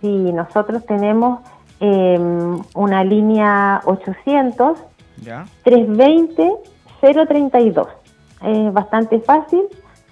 Sí, 0.00 0.08
nosotros 0.08 0.84
tenemos 0.86 1.40
em, 1.78 2.58
una 2.74 3.04
línea 3.04 3.82
800 3.84 4.78
320-032. 5.20 7.86
Es 8.42 8.72
bastante 8.72 9.20
fácil, 9.20 9.60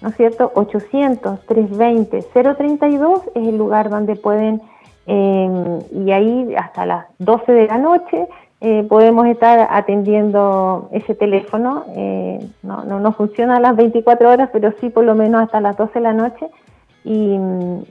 ¿no 0.01 0.09
es 0.09 0.15
cierto? 0.15 0.51
800-320-032 0.53 3.23
es 3.35 3.47
el 3.47 3.57
lugar 3.57 3.89
donde 3.89 4.15
pueden, 4.15 4.61
em, 5.05 5.79
y 5.91 6.11
ahí 6.11 6.55
hasta 6.55 6.85
las 6.85 7.07
12 7.17 7.51
de 7.51 7.67
la 7.67 7.77
noche 7.77 8.27
eh, 8.61 8.85
podemos 8.89 9.25
estar 9.27 9.69
atendiendo 9.71 10.89
ese 10.91 11.15
teléfono. 11.15 11.85
Eh, 11.95 12.45
no, 12.61 12.83
no, 12.83 12.99
no, 12.99 13.13
funciona 13.13 13.55
a 13.55 13.59
las 13.61 13.77
24 13.77 14.29
horas, 14.29 14.49
pero 14.51 14.73
sí 14.81 14.89
por 14.89 15.05
lo 15.05 15.15
menos 15.15 15.41
hasta 15.41 15.61
las 15.61 15.77
12 15.77 15.93
de 15.93 16.01
la 16.01 16.13
noche. 16.13 16.49
Y, 17.05 17.39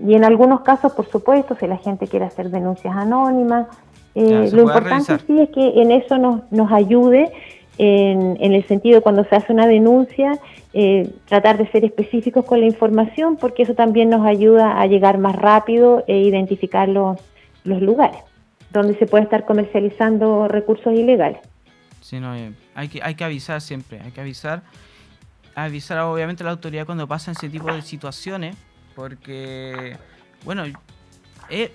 y 0.06 0.14
en 0.14 0.24
algunos 0.24 0.60
casos, 0.60 0.92
por 0.92 1.06
supuesto, 1.06 1.54
si 1.54 1.66
la 1.66 1.78
gente 1.78 2.06
quiere 2.06 2.26
hacer 2.26 2.50
denuncias 2.50 2.94
anónimas, 2.94 3.66
eh, 4.14 4.50
lo 4.52 4.62
importante 4.62 5.18
sí 5.26 5.40
es 5.40 5.50
que 5.50 5.80
en 5.80 5.90
eso 5.90 6.18
nos, 6.18 6.50
nos 6.50 6.72
ayude, 6.72 7.30
en, 7.78 8.36
en, 8.40 8.52
el 8.52 8.66
sentido 8.66 9.02
cuando 9.02 9.24
se 9.24 9.36
hace 9.36 9.52
una 9.52 9.66
denuncia, 9.66 10.38
eh, 10.72 11.10
tratar 11.26 11.58
de 11.58 11.66
ser 11.70 11.84
específicos 11.84 12.44
con 12.44 12.60
la 12.60 12.66
información, 12.66 13.36
porque 13.36 13.62
eso 13.62 13.74
también 13.74 14.10
nos 14.10 14.26
ayuda 14.26 14.80
a 14.80 14.86
llegar 14.86 15.18
más 15.18 15.36
rápido 15.36 16.04
e 16.06 16.18
identificar 16.18 16.88
los, 16.88 17.18
los 17.64 17.80
lugares 17.80 18.20
donde 18.70 18.98
se 18.98 19.06
puede 19.06 19.24
estar 19.24 19.44
comercializando 19.46 20.46
recursos 20.48 20.92
ilegales. 20.92 21.40
Sí, 22.00 22.20
no, 22.20 22.34
eh, 22.34 22.52
hay, 22.74 22.88
que, 22.88 23.00
hay 23.02 23.14
que 23.14 23.24
avisar 23.24 23.60
siempre, 23.60 24.00
hay 24.00 24.12
que 24.12 24.20
avisar, 24.20 24.62
avisar 25.54 25.98
obviamente 26.00 26.42
a 26.42 26.46
la 26.46 26.52
autoridad 26.52 26.86
cuando 26.86 27.06
pasan 27.06 27.32
ese 27.32 27.48
tipo 27.48 27.72
de 27.72 27.82
situaciones, 27.82 28.56
porque, 28.94 29.96
bueno, 30.44 30.64
eh, 31.50 31.72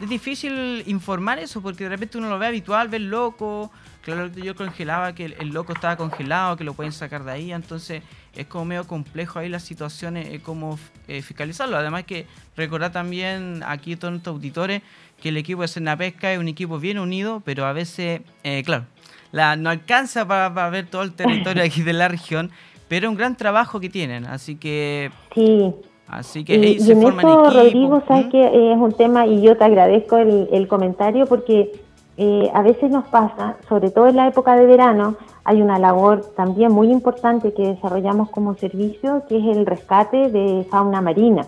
es 0.00 0.08
difícil 0.08 0.82
informar 0.86 1.38
eso 1.38 1.62
porque 1.62 1.84
de 1.84 1.90
repente 1.90 2.18
uno 2.18 2.28
lo 2.28 2.38
ve 2.38 2.46
habitual, 2.46 2.88
ve 2.88 2.98
el 2.98 3.10
loco. 3.10 3.70
Claro 4.02 4.30
que 4.30 4.42
yo 4.42 4.54
congelaba 4.54 5.14
que 5.14 5.24
el, 5.24 5.48
loco 5.48 5.72
estaba 5.72 5.96
congelado, 5.96 6.56
que 6.56 6.64
lo 6.64 6.74
pueden 6.74 6.92
sacar 6.92 7.24
de 7.24 7.32
ahí. 7.32 7.52
Entonces 7.52 8.02
es 8.34 8.46
como 8.46 8.66
medio 8.66 8.86
complejo 8.86 9.38
ahí 9.38 9.48
las 9.48 9.64
situaciones, 9.64 10.28
eh, 10.28 10.40
como 10.40 10.78
eh, 11.08 11.22
fiscalizarlo. 11.22 11.76
Además 11.76 12.04
que 12.04 12.26
recordar 12.56 12.92
también 12.92 13.62
aquí 13.66 13.96
todos 13.96 14.12
nuestros 14.12 14.34
auditores 14.34 14.82
que 15.20 15.30
el 15.30 15.36
equipo 15.38 15.62
de 15.62 15.96
Pesca 15.96 16.32
es 16.32 16.38
un 16.38 16.48
equipo 16.48 16.78
bien 16.78 16.98
unido, 16.98 17.42
pero 17.44 17.64
a 17.64 17.72
veces, 17.72 18.20
eh, 18.44 18.62
claro, 18.64 18.86
la, 19.32 19.56
no 19.56 19.70
alcanza 19.70 20.26
para, 20.28 20.70
ver 20.70 20.86
todo 20.86 21.02
el 21.02 21.14
territorio 21.14 21.62
aquí 21.64 21.82
de 21.82 21.94
la 21.94 22.08
región, 22.08 22.50
pero 22.88 23.06
es 23.06 23.10
un 23.10 23.16
gran 23.16 23.36
trabajo 23.36 23.80
que 23.80 23.88
tienen. 23.88 24.26
Así 24.26 24.56
que... 24.56 25.10
Sí. 25.34 25.74
Así 26.08 26.44
que 26.44 26.54
y, 26.54 26.80
se 26.80 26.92
en 26.92 26.98
eso, 27.02 27.50
Rodrigo, 27.50 28.02
sabes 28.06 28.26
que 28.26 28.72
es 28.72 28.78
un 28.78 28.92
tema, 28.92 29.26
y 29.26 29.42
yo 29.42 29.56
te 29.56 29.64
agradezco 29.64 30.16
el, 30.18 30.68
comentario, 30.68 31.26
porque 31.26 31.72
eh, 32.16 32.50
a 32.54 32.62
veces 32.62 32.90
nos 32.90 33.06
pasa, 33.06 33.56
sobre 33.68 33.90
todo 33.90 34.06
en 34.06 34.16
la 34.16 34.28
época 34.28 34.54
de 34.56 34.66
verano, 34.66 35.16
hay 35.44 35.62
una 35.62 35.78
labor 35.78 36.24
también 36.36 36.72
muy 36.72 36.90
importante 36.90 37.52
que 37.52 37.68
desarrollamos 37.68 38.30
como 38.30 38.54
servicio, 38.54 39.24
que 39.28 39.38
es 39.38 39.56
el 39.56 39.66
rescate 39.66 40.30
de 40.30 40.64
fauna 40.70 41.00
marina. 41.00 41.46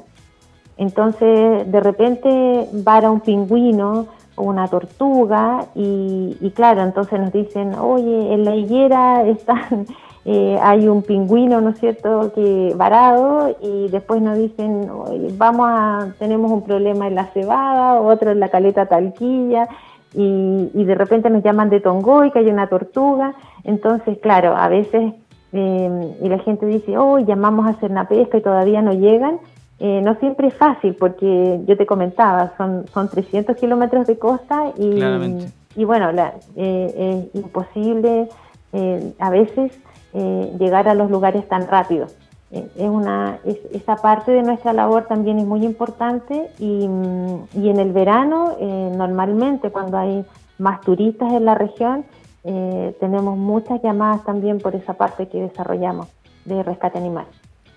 Entonces, 0.77 1.71
de 1.71 1.81
repente 1.81 2.69
vara 2.73 3.11
un 3.11 3.21
pingüino 3.21 4.07
o 4.35 4.43
una 4.43 4.69
tortuga 4.69 5.67
y, 5.75 6.37
y, 6.41 6.51
claro, 6.51 6.83
entonces 6.83 7.19
nos 7.19 7.33
dicen, 7.33 7.75
oye, 7.75 8.33
en 8.33 8.45
la 8.45 8.55
higuera 8.55 9.23
están 9.27 9.87
eh, 10.31 10.59
hay 10.61 10.87
un 10.89 11.03
pingüino, 11.03 11.63
¿no 11.63 11.71
es 11.71 11.79
cierto?, 11.79 12.33
que 12.35 12.75
varado 12.77 13.57
y 13.63 13.89
después 13.89 14.21
nos 14.21 14.37
dicen, 14.37 14.87
vamos 15.39 15.67
a, 15.71 16.13
tenemos 16.19 16.53
un 16.53 16.65
problema 16.65 17.07
en 17.07 17.15
la 17.15 17.29
cebada, 17.29 17.99
otro 17.99 18.33
en 18.33 18.39
la 18.39 18.51
caleta 18.51 18.85
talquilla 18.85 19.69
y, 20.13 20.85
de 20.85 20.95
repente 20.95 21.31
nos 21.31 21.43
llaman 21.43 21.71
de 21.71 21.81
Tongoy, 21.81 22.31
que 22.31 22.41
hay 22.41 22.51
una 22.51 22.67
tortuga. 22.67 23.37
Entonces, 23.65 24.19
claro, 24.19 24.55
a 24.55 24.69
veces, 24.69 25.15
eh, 25.55 26.17
y 26.23 26.29
la 26.29 26.41
gente 26.41 26.67
dice, 26.67 26.99
oh, 26.99 27.19
llamamos 27.21 27.67
a 27.67 27.71
hacer 27.71 27.91
una 27.91 28.07
pesca 28.07 28.37
y 28.37 28.43
todavía 28.43 28.83
no 28.83 28.93
llegan. 28.93 29.39
Eh, 29.79 30.03
no 30.05 30.15
siempre 30.17 30.49
es 30.49 30.55
fácil 30.55 30.95
porque 30.95 31.61
yo 31.67 31.75
te 31.79 31.87
comentaba, 31.87 32.53
son, 32.59 32.87
son 32.93 33.09
300 33.09 33.57
kilómetros 33.57 34.07
de 34.07 34.19
costa 34.19 34.75
y, 34.77 35.01
y 35.75 35.85
bueno, 35.85 36.11
es 36.55 37.35
imposible 37.35 38.29
a 39.19 39.31
veces 39.31 39.73
eh, 40.15 40.57
llegar 40.59 40.89
a 40.89 40.95
los 40.95 41.11
lugares 41.11 41.47
tan 41.49 41.67
rápido. 41.67 42.07
Eh, 42.51 42.67
es 42.77 42.89
una, 42.89 43.39
esa 43.73 43.97
parte 43.97 44.33
de 44.33 44.43
nuestra 44.43 44.73
labor 44.73 45.07
también 45.07 45.39
es 45.39 45.45
muy 45.45 45.65
importante 45.65 46.49
y, 46.59 46.89
mm, 46.89 47.49
y 47.55 47.69
en 47.69 47.79
el 47.79 47.93
verano, 47.93 48.57
eh, 48.59 48.93
normalmente 48.97 49.71
cuando 49.71 49.99
hay 49.99 50.25
más 50.59 50.81
turistas 50.81 51.33
en 51.35 51.45
la 51.45 51.55
región, 51.55 52.05
tenemos 52.99 53.37
muchas 53.37 53.83
llamadas 53.83 54.25
también 54.25 54.59
por 54.59 54.75
esa 54.75 54.95
parte 54.95 55.29
que 55.29 55.39
desarrollamos 55.39 56.09
de 56.47 56.63
rescate 56.63 56.97
animal. 56.97 57.27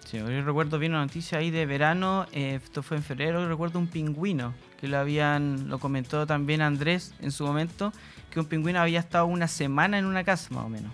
Sí, 0.06 0.18
yo 0.18 0.26
recuerdo 0.44 0.80
bien 0.80 0.94
una 0.94 1.02
noticia 1.02 1.40
ahí 1.40 1.52
de 1.52 1.66
verano, 1.66 2.26
esto 2.32 2.82
fue 2.82 2.96
en 2.96 3.04
febrero, 3.04 3.46
recuerdo 3.50 3.80
un 3.80 3.88
pingüino, 3.88 4.54
que 4.80 4.88
lo 4.88 4.98
habían, 4.98 5.68
lo 5.68 5.78
comentó 5.78 6.26
también 6.26 6.62
Andrés 6.62 7.14
en 7.20 7.32
su 7.32 7.46
momento, 7.46 7.92
que 8.30 8.40
un 8.40 8.46
pingüino 8.46 8.80
había 8.80 9.00
estado 9.00 9.26
una 9.26 9.50
semana 9.50 10.00
en 10.00 10.06
una 10.06 10.24
casa 10.24 10.48
más 10.54 10.66
o 10.66 10.70
menos. 10.70 10.94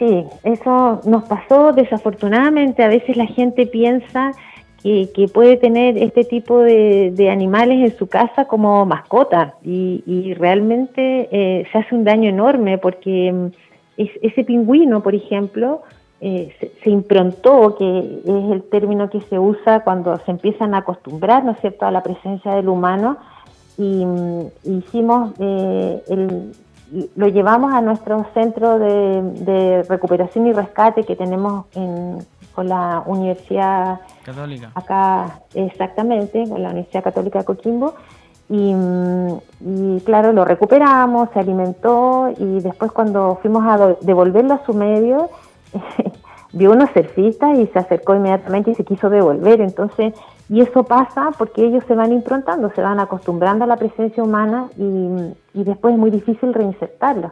Sí, 0.00 0.24
eso 0.44 1.02
nos 1.04 1.24
pasó 1.24 1.74
desafortunadamente. 1.74 2.82
A 2.82 2.88
veces 2.88 3.18
la 3.18 3.26
gente 3.26 3.66
piensa 3.66 4.32
que, 4.82 5.28
puede 5.30 5.58
tener 5.58 5.98
este 5.98 6.24
tipo 6.24 6.60
de, 6.60 7.28
animales 7.30 7.92
en 7.92 7.98
su 7.98 8.06
casa 8.06 8.46
como 8.46 8.86
mascota 8.86 9.56
y, 9.62 10.32
realmente 10.38 11.28
eh, 11.30 11.66
se 11.70 11.78
hace 11.78 11.94
un 11.94 12.04
daño 12.04 12.30
enorme 12.30 12.78
porque 12.78 13.30
mm, 13.30 13.46
ese 13.98 14.42
pingüino, 14.42 15.02
por 15.02 15.14
ejemplo, 15.14 15.82
eh, 16.22 16.54
se, 16.82 16.88
improntó, 16.88 17.76
que 17.76 17.98
es 18.24 18.52
el 18.52 18.62
término 18.70 19.10
que 19.10 19.20
se 19.20 19.38
usa 19.38 19.80
cuando 19.80 20.16
se 20.24 20.30
empiezan 20.30 20.72
a 20.72 20.78
acostumbrar, 20.78 21.44
¿no 21.44 21.52
es 21.52 21.60
cierto?, 21.60 21.84
a 21.84 21.90
la 21.90 22.02
presencia 22.02 22.54
del 22.54 22.70
humano 22.70 23.18
y 23.76 24.06
mm, 24.06 24.46
hicimos 24.64 25.34
eh, 25.40 26.02
el 26.08 26.52
lo 27.16 27.28
llevamos 27.28 27.72
a 27.72 27.80
nuestro 27.80 28.26
centro 28.34 28.78
de, 28.78 29.84
recuperación 29.88 30.46
y 30.46 30.52
rescate 30.52 31.04
que 31.04 31.16
tenemos 31.16 31.66
con 32.54 32.68
la 32.68 33.02
Universidad 33.06 34.00
Católica. 34.24 34.70
Acá, 34.74 35.40
exactamente, 35.54 36.48
con 36.48 36.62
la 36.62 36.70
Universidad 36.70 37.04
Católica 37.04 37.40
de 37.40 37.44
Coquimbo. 37.44 37.94
Y, 38.48 38.74
y, 39.60 40.00
claro, 40.04 40.32
lo 40.32 40.44
recuperamos, 40.44 41.28
se 41.32 41.38
alimentó 41.38 42.32
y 42.36 42.60
después 42.60 42.90
cuando 42.90 43.38
fuimos 43.40 43.64
a 43.64 43.94
devolverlo 44.00 44.54
a 44.54 44.64
su 44.66 44.74
medio, 44.74 45.30
vio 46.52 46.72
unos 46.72 46.90
surfistas 46.90 47.56
y 47.56 47.68
se 47.68 47.78
acercó 47.78 48.16
inmediatamente 48.16 48.72
y 48.72 48.74
se 48.74 48.84
quiso 48.84 49.08
devolver. 49.08 49.60
Entonces, 49.60 50.14
y 50.50 50.60
eso 50.62 50.82
pasa 50.82 51.30
porque 51.38 51.64
ellos 51.64 51.84
se 51.86 51.94
van 51.94 52.12
improntando, 52.12 52.72
se 52.74 52.82
van 52.82 52.98
acostumbrando 52.98 53.62
a 53.62 53.68
la 53.68 53.76
presencia 53.76 54.20
humana 54.20 54.68
y, 54.76 55.62
después 55.62 55.94
es 55.94 56.00
muy 56.00 56.10
difícil 56.10 56.52
reinsertarlos. 56.52 57.30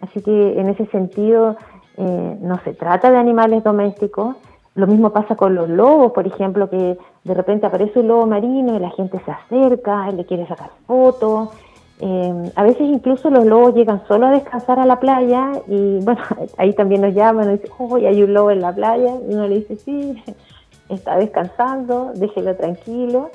Así 0.00 0.20
que 0.20 0.58
en 0.58 0.68
ese 0.68 0.84
sentido 0.86 1.56
eh, 1.96 2.38
no 2.40 2.58
se 2.64 2.74
trata 2.74 3.12
de 3.12 3.18
animales 3.18 3.62
domésticos. 3.62 4.34
Lo 4.74 4.88
mismo 4.88 5.10
pasa 5.10 5.36
con 5.36 5.54
los 5.54 5.68
lobos, 5.68 6.10
por 6.10 6.26
ejemplo, 6.26 6.68
que 6.68 6.98
de 7.22 7.34
repente 7.34 7.66
aparece 7.66 8.00
un 8.00 8.08
lobo 8.08 8.26
marino 8.26 8.74
y 8.74 8.80
la 8.80 8.90
gente 8.90 9.20
se 9.24 9.30
acerca, 9.30 10.10
le 10.10 10.26
quiere 10.26 10.48
sacar 10.48 10.70
fotos. 10.88 11.50
Eh, 12.00 12.52
a 12.56 12.64
veces 12.64 12.82
incluso 12.82 13.30
los 13.30 13.46
lobos 13.46 13.76
llegan 13.76 14.02
solo 14.08 14.26
a 14.26 14.30
descansar 14.32 14.80
a 14.80 14.86
la 14.86 14.98
playa 14.98 15.52
y 15.68 16.00
bueno, 16.00 16.20
ahí 16.58 16.72
también 16.72 17.02
nos 17.02 17.14
llaman 17.14 17.48
y 17.48 17.52
dicen, 17.58 17.70
oh, 17.78 17.94
hay 17.94 18.24
un 18.24 18.34
lobo 18.34 18.50
en 18.50 18.60
la 18.60 18.74
playa. 18.74 19.14
Y 19.28 19.34
uno 19.34 19.46
le 19.46 19.54
dice, 19.60 19.76
sí, 19.76 20.20
está 20.88 21.16
descansando, 21.16 22.12
déjelo 22.14 22.54
tranquilo 22.56 23.30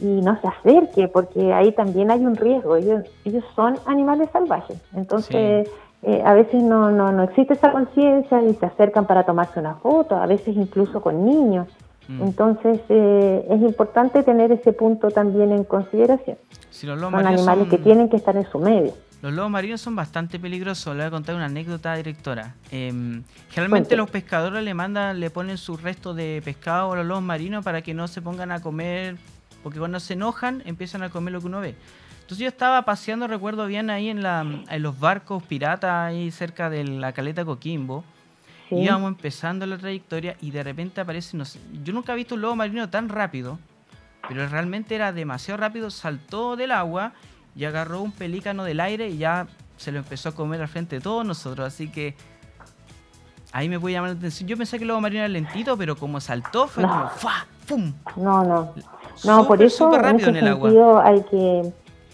y 0.00 0.20
no 0.22 0.40
se 0.40 0.48
acerque 0.48 1.08
porque 1.08 1.52
ahí 1.52 1.72
también 1.72 2.10
hay 2.10 2.24
un 2.24 2.36
riesgo. 2.36 2.76
Ellos, 2.76 3.04
ellos 3.24 3.44
son 3.54 3.76
animales 3.86 4.28
salvajes. 4.32 4.78
Entonces, 4.94 5.68
eh, 6.02 6.22
a 6.24 6.34
veces 6.34 6.62
no, 6.62 6.90
no, 6.90 7.12
no 7.12 7.22
existe 7.22 7.54
esa 7.54 7.72
conciencia 7.72 8.42
y 8.42 8.54
se 8.54 8.66
acercan 8.66 9.06
para 9.06 9.24
tomarse 9.24 9.60
una 9.60 9.74
foto, 9.76 10.16
a 10.16 10.26
veces 10.26 10.56
incluso 10.56 11.00
con 11.00 11.24
niños. 11.24 11.68
Mm. 12.08 12.22
Entonces, 12.22 12.80
eh, 12.88 13.46
es 13.50 13.62
importante 13.62 14.22
tener 14.22 14.52
ese 14.52 14.72
punto 14.72 15.08
también 15.08 15.52
en 15.52 15.64
consideración. 15.64 16.36
son 16.70 17.26
animales 17.26 17.68
que 17.68 17.78
tienen 17.78 18.08
que 18.08 18.16
estar 18.16 18.36
en 18.36 18.44
su 18.44 18.58
medio. 18.58 18.92
Los 19.24 19.32
lobos 19.32 19.50
marinos 19.50 19.80
son 19.80 19.96
bastante 19.96 20.38
peligrosos. 20.38 20.94
Le 20.94 21.00
voy 21.00 21.06
a 21.06 21.10
contar 21.10 21.34
una 21.34 21.46
anécdota, 21.46 21.94
directora. 21.94 22.56
Eh, 22.70 23.22
generalmente 23.48 23.96
los 23.96 24.10
pescadores 24.10 24.62
le 24.62 24.74
mandan, 24.74 25.18
le 25.18 25.30
ponen 25.30 25.56
su 25.56 25.78
resto 25.78 26.12
de 26.12 26.42
pescado 26.44 26.92
a 26.92 26.96
los 26.96 27.06
lobos 27.06 27.22
marinos 27.22 27.64
para 27.64 27.80
que 27.80 27.94
no 27.94 28.06
se 28.06 28.20
pongan 28.20 28.52
a 28.52 28.60
comer, 28.60 29.16
porque 29.62 29.78
cuando 29.78 29.98
se 29.98 30.12
enojan 30.12 30.62
empiezan 30.66 31.02
a 31.04 31.08
comer 31.08 31.32
lo 31.32 31.40
que 31.40 31.46
uno 31.46 31.60
ve. 31.60 31.74
Entonces 32.16 32.36
yo 32.36 32.48
estaba 32.48 32.82
paseando, 32.82 33.26
recuerdo 33.26 33.66
bien, 33.66 33.88
ahí 33.88 34.10
en, 34.10 34.22
la, 34.22 34.42
en 34.42 34.82
los 34.82 35.00
barcos 35.00 35.42
piratas, 35.42 35.90
ahí 35.90 36.30
cerca 36.30 36.68
de 36.68 36.84
la 36.84 37.12
caleta 37.12 37.46
Coquimbo. 37.46 38.04
Íbamos 38.70 39.08
empezando 39.08 39.64
la 39.64 39.78
trayectoria 39.78 40.36
y 40.42 40.50
de 40.50 40.62
repente 40.62 41.00
aparece, 41.00 41.34
no 41.34 41.46
sé, 41.46 41.60
yo 41.82 41.94
nunca 41.94 42.12
he 42.12 42.16
visto 42.16 42.34
un 42.34 42.42
lobo 42.42 42.56
marino 42.56 42.90
tan 42.90 43.08
rápido, 43.08 43.58
pero 44.28 44.46
realmente 44.50 44.94
era 44.94 45.12
demasiado 45.12 45.58
rápido, 45.58 45.90
saltó 45.90 46.56
del 46.56 46.72
agua 46.72 47.14
y 47.56 47.64
agarró 47.64 48.02
un 48.02 48.12
pelícano 48.12 48.64
del 48.64 48.80
aire 48.80 49.08
y 49.08 49.18
ya 49.18 49.46
se 49.76 49.92
lo 49.92 49.98
empezó 49.98 50.30
a 50.30 50.32
comer 50.32 50.60
al 50.60 50.68
frente 50.68 50.96
de 50.96 51.02
todos 51.02 51.24
nosotros. 51.24 51.66
Así 51.66 51.88
que 51.88 52.14
ahí 53.52 53.68
me 53.68 53.78
puede 53.78 53.94
llamar 53.94 54.10
la 54.10 54.16
atención. 54.16 54.48
Yo 54.48 54.56
pensé 54.56 54.78
que 54.78 54.84
el 54.84 54.88
lobo 54.88 55.00
marino 55.00 55.20
era 55.20 55.28
lentito, 55.28 55.76
pero 55.76 55.96
como 55.96 56.20
saltó 56.20 56.66
fue 56.66 56.82
como 56.84 57.08
¡fua! 57.10 57.46
¡pum! 57.68 57.92
No, 58.16 58.44
no. 58.44 58.72
No, 59.24 59.46
por 59.46 59.62
eso 59.62 59.90
rápido 59.90 60.28
en, 60.30 60.36
ese 60.36 60.46
sentido 60.46 61.00
hay 61.00 61.22
que, 61.22 61.72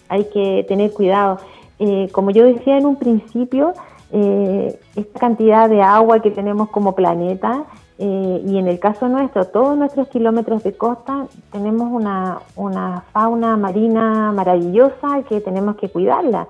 hay 0.08 0.24
que 0.24 0.64
tener 0.68 0.92
cuidado. 0.92 1.40
Eh, 1.78 2.08
como 2.12 2.30
yo 2.30 2.44
decía 2.44 2.76
en 2.76 2.84
un 2.84 2.96
principio, 2.96 3.72
eh, 4.12 4.78
esta 4.96 5.18
cantidad 5.18 5.68
de 5.68 5.80
agua 5.80 6.20
que 6.20 6.30
tenemos 6.30 6.68
como 6.68 6.94
planeta 6.94 7.64
eh, 8.02 8.42
y 8.46 8.56
en 8.56 8.66
el 8.66 8.80
caso 8.80 9.08
nuestro, 9.08 9.44
todos 9.44 9.76
nuestros 9.76 10.08
kilómetros 10.08 10.62
de 10.62 10.72
costa 10.72 11.26
tenemos 11.52 11.92
una, 11.92 12.38
una 12.56 13.04
fauna 13.12 13.58
marina 13.58 14.32
maravillosa 14.32 15.22
que 15.28 15.42
tenemos 15.42 15.76
que 15.76 15.90
cuidarla. 15.90 16.48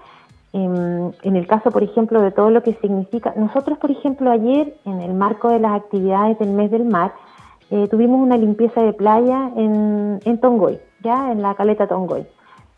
En, 0.52 1.12
el 1.24 1.46
caso, 1.48 1.72
por 1.72 1.82
ejemplo, 1.82 2.22
de 2.22 2.30
todo 2.30 2.50
lo 2.50 2.62
que 2.62 2.74
significa, 2.74 3.34
nosotros, 3.36 3.78
por 3.78 3.90
ejemplo, 3.90 4.30
ayer, 4.30 4.76
en 4.84 5.00
el 5.00 5.12
marco 5.12 5.48
de 5.48 5.58
las 5.58 5.72
actividades 5.72 6.38
del 6.38 6.50
mes 6.50 6.70
del 6.70 6.84
mar, 6.84 7.14
eh, 7.70 7.88
tuvimos 7.88 8.20
una 8.20 8.36
limpieza 8.36 8.82
de 8.82 8.92
playa 8.92 9.50
en, 9.56 10.20
en 10.24 10.38
Tongoy, 10.38 10.78
ya 11.02 11.32
en 11.32 11.42
la 11.42 11.54
caleta 11.56 11.88
Tongoy. 11.88 12.26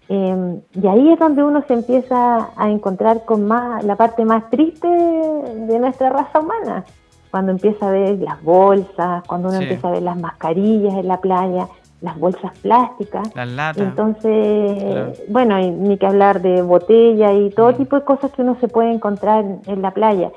Em, 0.08 0.62
y 0.74 0.86
ahí 0.86 1.12
es 1.12 1.18
donde 1.18 1.44
uno 1.44 1.62
se 1.68 1.74
empieza 1.74 2.48
a 2.56 2.70
encontrar 2.70 3.26
con 3.26 3.46
más 3.46 3.84
la 3.84 3.96
parte 3.96 4.24
más 4.24 4.48
triste 4.48 4.88
de 4.88 5.78
nuestra 5.78 6.08
raza 6.08 6.40
humana, 6.40 6.84
cuando 7.32 7.50
empieza 7.50 7.88
a 7.88 7.90
ver 7.90 8.18
las 8.18 8.42
bolsas, 8.42 9.24
cuando 9.26 9.48
uno 9.48 9.56
empieza 9.56 9.88
a 9.88 9.92
ver 9.92 10.02
las 10.02 10.20
mascarillas 10.20 10.92
en 10.92 11.08
la 11.08 11.18
playa, 11.18 11.66
las 12.02 12.18
bolsas 12.18 12.52
plásticas. 12.58 13.34
Las 13.34 13.48
latas. 13.48 13.82
Entonces, 13.82 15.22
bueno, 15.30 15.58
ni 15.58 15.96
que 15.96 16.06
hablar 16.06 16.42
de 16.42 16.60
botella 16.60 17.32
y 17.32 17.48
todo 17.48 17.72
mm. 17.72 17.76
tipo 17.76 17.96
de 17.96 18.04
cosas 18.04 18.32
que 18.32 18.42
uno 18.42 18.58
se 18.60 18.68
puede 18.68 18.92
encontrar 18.92 19.46
en 19.66 19.80
la 19.80 19.92
playa. 19.92 20.30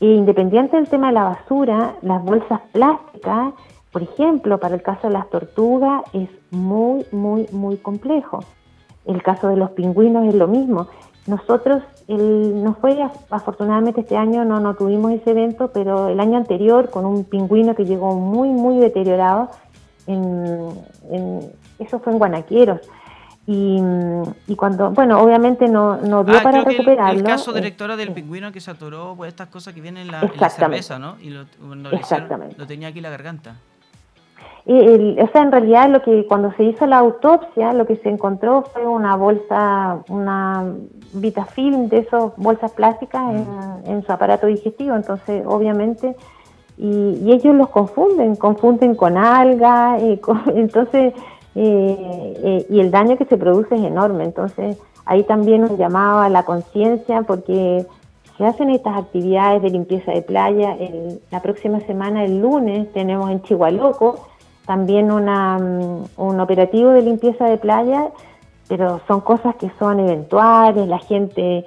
E 0.00 0.06
independiente 0.06 0.76
del 0.76 0.88
tema 0.88 1.06
de 1.08 1.12
la 1.12 1.22
basura, 1.22 1.94
las 2.02 2.20
bolsas 2.24 2.62
plásticas, 2.72 3.54
por 3.92 4.02
ejemplo, 4.02 4.58
para 4.58 4.74
el 4.74 4.82
caso 4.82 5.06
de 5.06 5.12
las 5.12 5.30
tortugas, 5.30 6.02
es 6.14 6.28
muy, 6.50 7.06
muy, 7.12 7.46
muy 7.52 7.76
complejo. 7.76 8.40
El 9.04 9.22
caso 9.22 9.46
de 9.48 9.56
los 9.56 9.70
pingüinos 9.70 10.26
es 10.26 10.34
lo 10.34 10.48
mismo. 10.48 10.88
Nosotros, 11.28 11.82
el, 12.06 12.64
no 12.64 12.72
fue, 12.72 12.98
afortunadamente 13.28 14.00
este 14.00 14.16
año 14.16 14.46
no, 14.46 14.60
no 14.60 14.74
tuvimos 14.74 15.12
ese 15.12 15.32
evento, 15.32 15.70
pero 15.74 16.08
el 16.08 16.18
año 16.20 16.38
anterior 16.38 16.88
con 16.88 17.04
un 17.04 17.24
pingüino 17.24 17.74
que 17.74 17.84
llegó 17.84 18.14
muy, 18.14 18.48
muy 18.48 18.78
deteriorado, 18.78 19.50
en, 20.06 20.70
eso 21.78 21.98
fue 21.98 22.14
en 22.14 22.18
Guanaqueros. 22.18 22.80
Y, 23.46 23.78
cuando, 24.56 24.90
bueno, 24.90 25.20
obviamente 25.20 25.68
no, 25.68 25.98
no 25.98 26.24
dio 26.24 26.38
ah, 26.38 26.42
para 26.42 26.62
recuperarlo. 26.62 27.20
El, 27.20 27.26
caso 27.26 27.52
directora 27.52 27.96
del 27.96 28.12
pingüino 28.12 28.50
que 28.50 28.60
se 28.60 28.70
atoró 28.70 29.14
por 29.14 29.28
estas 29.28 29.48
cosas 29.48 29.74
que 29.74 29.82
vienen 29.82 30.06
en 30.06 30.12
la, 30.12 30.48
cerveza, 30.48 30.98
¿no? 30.98 31.16
Y 31.20 31.28
lo, 31.28 31.44
lo 31.60 32.66
tenía 32.66 32.88
aquí 32.88 33.02
la 33.02 33.10
garganta. 33.10 33.56
o 34.66 35.28
sea, 35.32 35.42
en 35.42 35.52
realidad 35.52 35.90
lo 35.90 36.00
que 36.02 36.26
cuando 36.26 36.52
se 36.52 36.64
hizo 36.64 36.86
la 36.86 36.98
autopsia, 36.98 37.74
lo 37.74 37.86
que 37.86 37.96
se 37.96 38.08
encontró 38.08 38.64
fue 38.72 38.86
una 38.86 39.14
bolsa, 39.16 39.98
una 40.08 40.64
vitafilm 41.12 41.88
de 41.88 41.98
esas 41.98 42.32
bolsas 42.36 42.72
plásticas 42.72 43.34
en, 43.34 43.92
en, 43.92 44.02
su 44.04 44.12
aparato 44.12 44.46
digestivo. 44.46 44.94
Entonces, 44.94 45.44
obviamente, 45.46 46.14
y, 46.78 47.32
ellos 47.32 47.54
los 47.54 47.68
confunden, 47.70 48.36
confunden 48.36 48.94
con 48.94 49.16
algas, 49.16 50.00
eh, 50.02 50.20
entonces, 50.54 51.14
eh, 51.54 52.34
eh, 52.44 52.66
y 52.70 52.80
el 52.80 52.90
daño 52.90 53.16
que 53.16 53.24
se 53.24 53.36
produce 53.36 53.74
es 53.74 53.82
enorme. 53.82 54.24
Entonces, 54.24 54.78
ahí 55.04 55.24
también 55.24 55.64
un 55.64 55.76
llamado 55.76 56.20
a 56.20 56.28
la 56.28 56.44
conciencia 56.44 57.22
porque 57.22 57.84
se 58.36 58.46
hacen 58.46 58.70
estas 58.70 58.96
actividades 58.96 59.62
de 59.62 59.70
limpieza 59.70 60.12
de 60.12 60.22
playa. 60.22 60.76
la 61.32 61.42
próxima 61.42 61.80
semana, 61.80 62.24
el 62.24 62.40
lunes, 62.40 62.92
tenemos 62.92 63.30
en 63.30 63.42
Chihualoco 63.42 64.28
también 64.68 65.10
una, 65.10 65.58
mm, 65.58 66.04
un 66.18 66.40
operativo 66.40 66.90
de 66.90 67.00
limpieza 67.00 67.46
de 67.46 67.56
playa, 67.56 68.10
pero 68.68 69.00
son 69.08 69.20
cosas 69.22 69.56
que 69.56 69.70
son 69.78 70.00
eventuales, 70.00 70.86
la 70.86 70.98
gente 70.98 71.64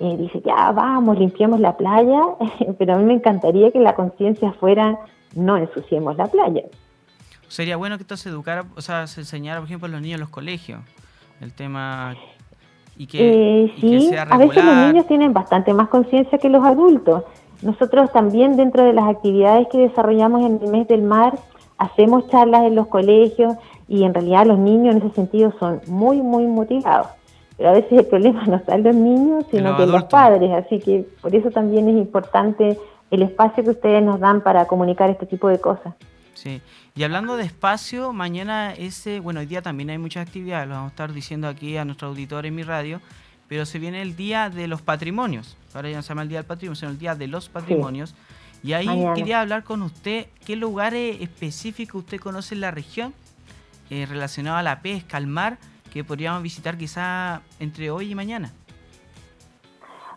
eh, 0.00 0.16
dice, 0.18 0.40
ya 0.44 0.72
vamos, 0.72 1.18
limpiemos 1.18 1.60
la 1.60 1.76
playa, 1.76 2.20
pero 2.78 2.94
a 2.94 2.98
mí 2.98 3.04
me 3.04 3.14
encantaría 3.14 3.70
que 3.70 3.80
la 3.80 3.94
conciencia 3.94 4.52
fuera, 4.52 4.98
no 5.34 5.56
ensuciemos 5.56 6.16
la 6.16 6.26
playa. 6.26 6.62
Sería 7.48 7.76
bueno 7.76 7.96
que 7.96 8.02
esto 8.02 8.16
se 8.16 8.28
educara, 8.28 8.64
o 8.76 8.80
sea, 8.80 9.06
se 9.06 9.20
enseñara, 9.20 9.60
por 9.60 9.66
ejemplo, 9.66 9.86
a 9.86 9.90
los 9.90 10.00
niños 10.00 10.14
en 10.14 10.20
los 10.20 10.30
colegios, 10.30 10.80
el 11.40 11.52
tema 11.52 12.14
y 12.96 13.06
que, 13.06 13.64
eh, 13.64 13.74
sí, 13.80 14.10
a 14.16 14.36
veces 14.36 14.64
los 14.64 14.76
niños 14.76 15.06
tienen 15.06 15.32
bastante 15.32 15.74
más 15.74 15.88
conciencia 15.88 16.38
que 16.38 16.48
los 16.48 16.64
adultos. 16.64 17.24
Nosotros 17.62 18.12
también 18.12 18.56
dentro 18.56 18.84
de 18.84 18.92
las 18.92 19.08
actividades 19.08 19.66
que 19.68 19.78
desarrollamos 19.78 20.44
en 20.44 20.60
el 20.62 20.70
mes 20.70 20.86
del 20.86 21.02
mar, 21.02 21.38
hacemos 21.78 22.28
charlas 22.28 22.62
en 22.64 22.76
los 22.76 22.86
colegios 22.86 23.56
y 23.88 24.04
en 24.04 24.14
realidad 24.14 24.46
los 24.46 24.58
niños 24.58 24.96
en 24.96 25.02
ese 25.02 25.14
sentido 25.14 25.52
son 25.58 25.80
muy, 25.86 26.22
muy 26.22 26.46
motivados. 26.46 27.08
Pero 27.56 27.70
a 27.70 27.72
veces 27.72 27.92
el 27.92 28.06
problema 28.06 28.44
no 28.46 28.56
está 28.56 28.74
en 28.74 28.82
los 28.84 28.94
niños, 28.94 29.44
sino 29.50 29.76
que 29.76 29.84
en 29.84 29.92
los 29.92 30.04
padres. 30.04 30.50
Así 30.52 30.80
que 30.80 31.06
por 31.20 31.34
eso 31.34 31.50
también 31.50 31.88
es 31.88 31.96
importante 31.96 32.78
el 33.10 33.22
espacio 33.22 33.62
que 33.62 33.70
ustedes 33.70 34.02
nos 34.02 34.18
dan 34.18 34.40
para 34.40 34.66
comunicar 34.66 35.10
este 35.10 35.26
tipo 35.26 35.48
de 35.48 35.60
cosas. 35.60 35.94
Sí, 36.34 36.60
y 36.96 37.04
hablando 37.04 37.36
de 37.36 37.44
espacio, 37.44 38.12
mañana 38.12 38.72
ese, 38.72 39.20
bueno, 39.20 39.40
hoy 39.40 39.46
día 39.46 39.62
también 39.62 39.90
hay 39.90 39.98
muchas 39.98 40.26
actividades, 40.26 40.68
lo 40.68 40.74
vamos 40.74 40.90
a 40.90 40.92
estar 40.92 41.12
diciendo 41.12 41.46
aquí 41.46 41.76
a 41.76 41.84
nuestro 41.84 42.08
auditor 42.08 42.44
en 42.44 42.56
mi 42.56 42.64
radio, 42.64 43.00
pero 43.48 43.66
se 43.66 43.78
viene 43.78 44.02
el 44.02 44.16
Día 44.16 44.50
de 44.50 44.66
los 44.66 44.82
Patrimonios. 44.82 45.56
Ahora 45.74 45.90
ya 45.90 45.96
no 45.96 46.02
se 46.02 46.08
llama 46.08 46.22
el 46.22 46.28
Día 46.28 46.38
del 46.38 46.46
Patrimonio, 46.46 46.74
sino 46.74 46.90
el 46.90 46.98
Día 46.98 47.14
de 47.14 47.28
los 47.28 47.48
Patrimonios. 47.48 48.16
Y 48.64 48.72
ahí 48.72 48.88
quería 49.14 49.42
hablar 49.42 49.62
con 49.62 49.82
usted, 49.82 50.26
¿qué 50.44 50.56
lugares 50.56 51.18
específicos 51.20 52.02
usted 52.02 52.18
conoce 52.18 52.54
en 52.54 52.62
la 52.62 52.72
región 52.72 53.12
eh, 53.90 54.06
relacionados 54.06 54.60
a 54.60 54.62
la 54.62 54.80
pesca, 54.80 55.16
al 55.16 55.26
mar? 55.26 55.58
que 55.94 56.02
podríamos 56.02 56.42
visitar 56.42 56.76
quizá 56.76 57.40
entre 57.60 57.88
hoy 57.88 58.10
y 58.10 58.14
mañana? 58.16 58.50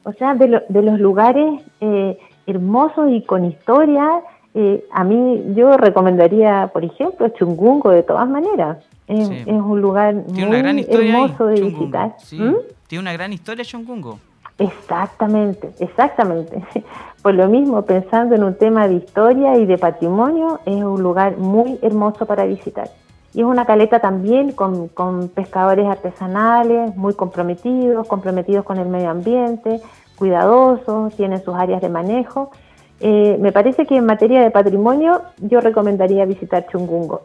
O 0.03 0.11
sea, 0.13 0.33
de, 0.33 0.47
los 0.47 0.99
lugares 0.99 1.61
eh, 1.81 2.17
hermosos 2.47 3.11
y 3.11 3.21
con 3.21 3.45
historia, 3.45 4.21
eh, 4.55 4.83
a 4.91 5.03
mí 5.03 5.53
yo 5.55 5.77
recomendaría, 5.77 6.71
por 6.73 6.83
ejemplo, 6.83 7.29
Chungungo 7.29 7.91
de 7.91 8.01
todas 8.01 8.27
maneras. 8.27 8.79
Es, 9.07 9.29
un 9.47 9.79
lugar 9.79 10.15
muy 10.15 10.85
hermoso 10.89 11.45
de 11.45 11.61
visitar. 11.61 12.15
¿Mm? 12.31 12.55
Tiene 12.87 13.01
una 13.01 13.13
gran 13.13 13.31
historia 13.31 13.63
Chungungo. 13.63 14.19
Exactamente, 14.57 15.69
exactamente. 15.79 16.63
Por 17.21 17.35
lo 17.35 17.47
mismo, 17.47 17.83
pensando 17.83 18.35
en 18.35 18.43
un 18.43 18.55
tema 18.55 18.87
de 18.87 18.95
historia 18.95 19.57
y 19.57 19.65
de 19.65 19.77
patrimonio, 19.77 20.59
es 20.65 20.83
un 20.83 21.03
lugar 21.03 21.37
muy 21.37 21.77
hermoso 21.83 22.25
para 22.25 22.45
visitar. 22.45 22.89
Y 23.37 23.41
es 23.41 23.45
una 23.45 23.65
caleta 23.65 23.99
también 23.99 24.51
con, 24.51 24.89
pescadores 25.29 25.85
artesanales, 25.85 26.95
muy 26.95 27.13
comprometidos, 27.13 28.07
comprometidos 28.07 28.65
con 28.65 28.79
el 28.79 28.87
medio 28.87 29.11
ambiente, 29.11 29.79
cuidadosos, 30.15 31.15
tienen 31.15 31.43
sus 31.43 31.53
áreas 31.53 31.79
de 31.79 31.87
manejo. 31.87 32.49
Eh, 32.99 33.37
me 33.39 33.51
parece 33.51 33.85
que 33.85 33.95
en 33.95 34.07
materia 34.07 34.41
de 34.41 34.49
patrimonio 34.49 35.21
yo 35.37 35.61
recomendaría 35.61 36.25
visitar 36.25 36.65
Chungungo. 36.71 37.21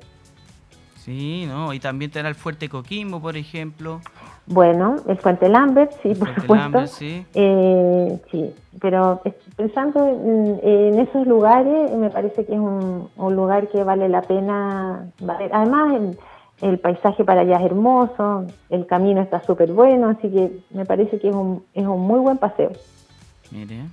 Sí, 1.04 1.46
¿no? 1.48 1.72
Y 1.74 1.80
también 1.80 2.12
tener 2.12 2.28
el 2.28 2.36
Fuerte 2.36 2.68
Coquimbo, 2.68 3.20
por 3.20 3.36
ejemplo. 3.36 4.00
Bueno, 4.46 4.96
el 5.08 5.18
Fuente 5.18 5.48
Lambert, 5.48 5.92
sí, 6.00 6.14
por 6.14 6.32
supuesto. 6.32 6.86
sí. 6.86 7.26
Eh, 7.34 8.20
sí, 8.30 8.54
pero 8.80 9.20
pensando 9.56 10.06
en, 10.06 11.00
esos 11.00 11.26
lugares, 11.26 11.90
me 11.92 12.08
parece 12.08 12.46
que 12.46 12.52
es 12.52 12.58
un, 12.58 13.10
lugar 13.16 13.68
que 13.68 13.82
vale 13.82 14.08
la 14.08 14.22
pena. 14.22 15.08
Además, 15.50 15.94
el, 15.94 16.18
el, 16.70 16.78
paisaje 16.78 17.24
para 17.24 17.40
allá 17.40 17.56
es 17.56 17.64
hermoso, 17.64 18.46
el 18.70 18.86
camino 18.86 19.22
está 19.22 19.42
súper 19.42 19.72
bueno, 19.72 20.08
así 20.08 20.30
que 20.30 20.52
me 20.70 20.84
parece 20.84 21.18
que 21.18 21.30
es 21.30 21.34
un, 21.34 21.64
es 21.74 21.84
un 21.84 22.00
muy 22.00 22.20
buen 22.20 22.38
paseo. 22.38 22.70
Mire. 23.50 23.86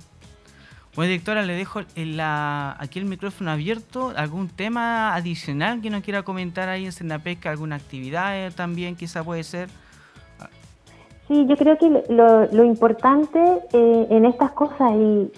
Bueno, 0.96 1.10
directora, 1.10 1.42
le 1.42 1.54
dejo 1.54 1.80
la, 1.94 2.76
aquí 2.78 2.98
el 2.98 3.04
micrófono 3.04 3.52
abierto. 3.52 4.12
¿Algún 4.16 4.48
tema 4.48 5.14
adicional 5.14 5.80
que 5.80 5.88
nos 5.88 6.02
quiera 6.02 6.22
comentar 6.22 6.68
ahí 6.68 6.84
en 6.84 6.92
Senapesca? 6.92 7.50
¿Alguna 7.50 7.76
actividad 7.76 8.52
también 8.54 8.96
quizá 8.96 9.22
puede 9.22 9.44
ser? 9.44 9.68
Sí, 11.30 11.46
yo 11.46 11.56
creo 11.56 11.78
que 11.78 11.88
lo, 12.08 12.64
importante 12.64 13.38
eh, 13.72 14.06
en 14.10 14.24
estas 14.24 14.50
cosas 14.50 14.90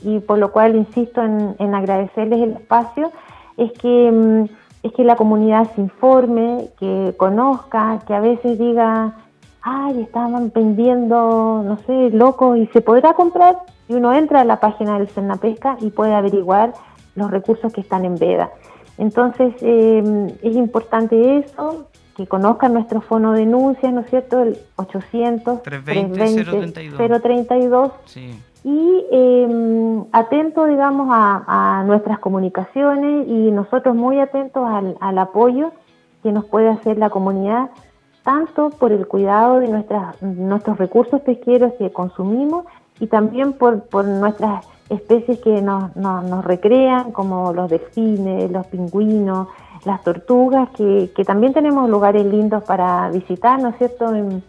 y, 0.03 0.21
por 0.21 0.39
lo 0.39 0.51
cual 0.51 0.75
insisto 0.75 1.23
en, 1.23 1.75
agradecerles 1.75 2.41
el 2.41 2.53
espacio 2.53 3.13
es 3.59 3.73
que, 3.73 4.11
mm, 4.11 4.45
es 4.87 4.93
que 4.95 5.05
la 5.05 5.17
comunidad 5.17 5.71
se 5.75 5.83
informe, 5.83 6.71
que 6.81 7.15
conozca, 7.19 8.01
que 8.07 8.15
a 8.15 8.21
veces 8.21 8.59
diga, 8.59 9.17
ay, 9.61 10.01
estaban 10.01 10.51
vendiendo, 10.55 11.63
no 11.63 11.77
sé, 11.87 12.09
locos 12.17 12.57
y 12.57 12.69
se 12.69 12.81
podrá 12.81 13.13
comprar. 13.13 13.59
Y 13.93 13.95
uno 13.95 14.15
entra 14.15 14.41
a 14.41 14.45
la 14.45 14.59
página 14.59 14.99
del 14.99 15.09
Pesca 15.39 15.77
y 15.81 15.91
puede 15.91 16.15
averiguar 16.15 16.73
los 17.15 17.31
recursos 17.31 17.71
que 17.73 17.83
están 17.83 18.07
en 18.07 18.17
veda. 18.17 18.51
Entonces, 18.97 19.55
eh, 19.61 20.35
es 20.43 20.57
importante 20.57 21.39
eso, 21.39 21.89
que 22.17 22.27
conozcan 22.27 22.73
nuestro 22.73 23.03
fono 23.03 23.33
de 23.33 23.41
denuncias, 23.41 23.93
¿no 23.93 24.01
es 24.01 24.11
cierto? 24.11 24.43
El 24.43 24.59
800 24.77 25.63
320 25.63 27.21
032. 27.21 27.93
Sí. 28.07 28.41
Y 28.65 29.05
eh, 29.11 30.03
atento, 30.13 30.65
digamos, 30.67 31.09
a, 31.11 31.85
nuestras 31.87 32.19
comunicaciones 32.19 33.29
y 33.29 33.51
nosotros 33.51 33.95
muy 33.95 34.21
atentos 34.21 34.67
al, 35.01 35.19
apoyo 35.19 35.73
que 36.23 36.33
nos 36.33 36.47
puede 36.47 36.71
hacer 36.71 36.97
la 36.97 37.11
comunidad, 37.11 37.71
tanto 38.23 38.71
por 38.71 38.93
el 38.93 39.07
cuidado 39.07 39.59
de 39.59 39.69
nuestras, 39.69 40.23
nuestros 40.23 40.79
recursos 40.79 41.21
pesqueros 41.23 41.73
que 41.75 41.93
consumimos 41.93 42.65
y 43.01 43.07
también 43.07 43.55
por, 43.55 43.85
por 43.85 44.05
nuestras 44.05 44.67
especies 44.89 45.41
que 45.41 45.63
nos, 45.63 45.95
nos, 45.97 46.25
nos 46.25 46.45
recrean, 46.45 47.13
como 47.13 47.53
los 47.53 47.71
delfines, 47.71 48.51
los 48.51 48.67
pingüinos, 48.67 49.49
las 49.85 50.03
tortugas, 50.03 50.69
que, 50.71 51.11
también 51.27 51.53
tenemos 51.53 51.89
lugares 51.89 52.25
lindos 52.25 52.63
para 52.65 53.09
visitar, 53.11 53.61
¿no 53.61 53.71
es 53.71 53.79
cierto?, 53.79 54.15
en, 54.15 54.43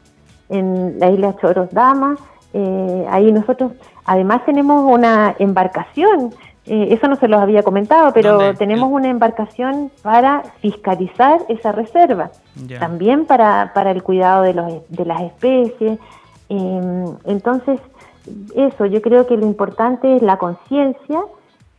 la 1.00 1.10
isla 1.10 1.36
Choros 1.38 1.72
Dama. 1.72 2.16
Eh, 2.54 3.08
ahí 3.10 3.32
nosotros 3.32 3.72
además 4.06 4.46
tenemos 4.46 4.84
una 4.88 5.36
embarcación, 5.40 6.32
eh, 6.66 6.90
eso 6.92 7.08
no 7.08 7.16
se 7.16 7.28
los 7.28 7.42
había 7.42 7.64
comentado, 7.64 8.14
pero 8.14 8.54
tenemos 8.54 8.92
una 8.92 9.10
embarcación 9.10 9.92
para 10.04 10.44
fiscalizar 10.62 11.42
esa 11.50 11.72
reserva, 11.72 12.30
también 12.80 13.26
para, 13.26 13.72
para 13.74 13.90
el 13.90 14.04
cuidado 14.04 14.44
de, 14.44 14.54
los, 14.54 14.74
de 14.90 15.06
las 15.06 15.22
especies. 15.22 15.98
Em, 16.50 17.06
entonces, 17.26 17.80
eso, 18.56 18.86
yo 18.86 19.02
creo 19.02 19.28
que 19.28 19.38
lo 19.38 19.46
importante 19.46 20.16
es 20.16 20.22
la 20.22 20.38
conciencia 20.38 21.22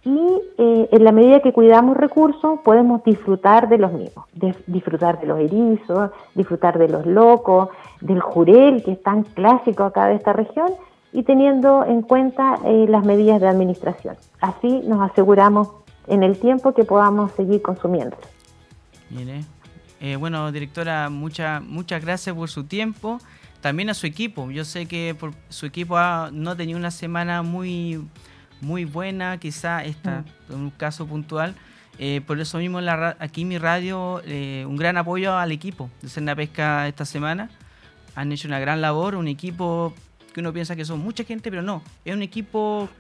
y 0.04 0.18
eh, 0.58 0.88
en 0.92 1.04
la 1.04 1.12
medida 1.12 1.40
que 1.40 1.52
cuidamos 1.52 1.96
recursos 1.96 2.60
podemos 2.62 3.02
disfrutar 3.04 3.68
de 3.68 3.78
los 3.78 3.92
mismos, 3.92 4.26
disfrutar 4.66 5.20
de 5.20 5.26
los 5.26 5.38
erizos, 5.40 6.10
disfrutar 6.34 6.78
de 6.78 6.88
los 6.88 7.06
locos, 7.06 7.70
del 8.00 8.20
jurel 8.20 8.82
que 8.84 8.92
es 8.92 9.02
tan 9.02 9.22
clásico 9.22 9.84
acá 9.84 10.06
de 10.08 10.16
esta 10.16 10.34
región 10.34 10.72
y 11.12 11.22
teniendo 11.22 11.84
en 11.84 12.02
cuenta 12.02 12.58
eh, 12.64 12.86
las 12.88 13.04
medidas 13.04 13.40
de 13.40 13.48
administración. 13.48 14.16
Así 14.40 14.82
nos 14.86 15.00
aseguramos 15.10 15.70
en 16.06 16.22
el 16.22 16.38
tiempo 16.38 16.74
que 16.74 16.84
podamos 16.84 17.32
seguir 17.32 17.62
consumiendo. 17.62 18.16
Eh, 20.00 20.16
bueno, 20.16 20.52
directora, 20.52 21.08
muchas 21.08 21.62
gracias 22.04 22.36
por 22.36 22.50
su 22.50 22.64
tiempo. 22.64 23.20
También 23.64 23.88
a 23.88 23.94
su 23.94 24.06
equipo. 24.06 24.50
Yo 24.50 24.62
sé 24.62 24.84
que 24.84 25.16
por, 25.18 25.32
su 25.48 25.64
equipo 25.64 25.96
no 26.32 26.50
ha 26.50 26.54
tenido 26.54 26.78
una 26.78 26.90
semana 26.90 27.40
muy 27.40 27.98
muy 28.60 28.84
buena, 28.84 29.40
quizá 29.40 29.82
esta, 29.82 30.22
mm. 30.50 30.52
un 30.54 30.70
caso 30.70 31.06
puntual. 31.06 31.54
Eh, 31.98 32.20
por 32.26 32.38
eso 32.38 32.58
mismo 32.58 32.82
la, 32.82 33.16
aquí 33.20 33.46
mi 33.46 33.56
radio, 33.56 34.20
eh, 34.26 34.66
un 34.68 34.76
gran 34.76 34.98
apoyo 34.98 35.34
al 35.38 35.50
equipo 35.50 35.88
de 36.02 36.10
Cena 36.10 36.36
Pesca 36.36 36.86
esta 36.88 37.06
semana. 37.06 37.48
Han 38.14 38.32
hecho 38.32 38.48
una 38.48 38.58
gran 38.58 38.82
labor, 38.82 39.14
un 39.14 39.28
equipo 39.28 39.94
que 40.34 40.40
uno 40.40 40.52
piensa 40.52 40.76
que 40.76 40.84
son 40.84 41.00
mucha 41.00 41.24
gente, 41.24 41.48
pero 41.48 41.62
no, 41.62 41.82
es 42.04 42.14
un 42.14 42.20
equipo 42.20 42.90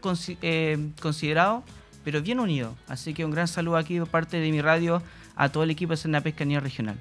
eh, 0.40 0.78
considerado, 0.98 1.62
pero 2.04 2.22
bien 2.22 2.40
unido. 2.40 2.74
Así 2.88 3.12
que 3.12 3.26
un 3.26 3.32
gran 3.32 3.48
saludo 3.48 3.76
aquí 3.76 3.98
por 3.98 4.08
parte 4.08 4.40
de 4.40 4.50
mi 4.50 4.62
radio 4.62 5.02
a 5.36 5.50
todo 5.50 5.62
el 5.62 5.68
equipo 5.68 5.90
de 5.92 5.98
Cena 5.98 6.22
Pesca 6.22 6.44
a 6.44 6.46
nivel 6.46 6.62
regional. 6.62 6.96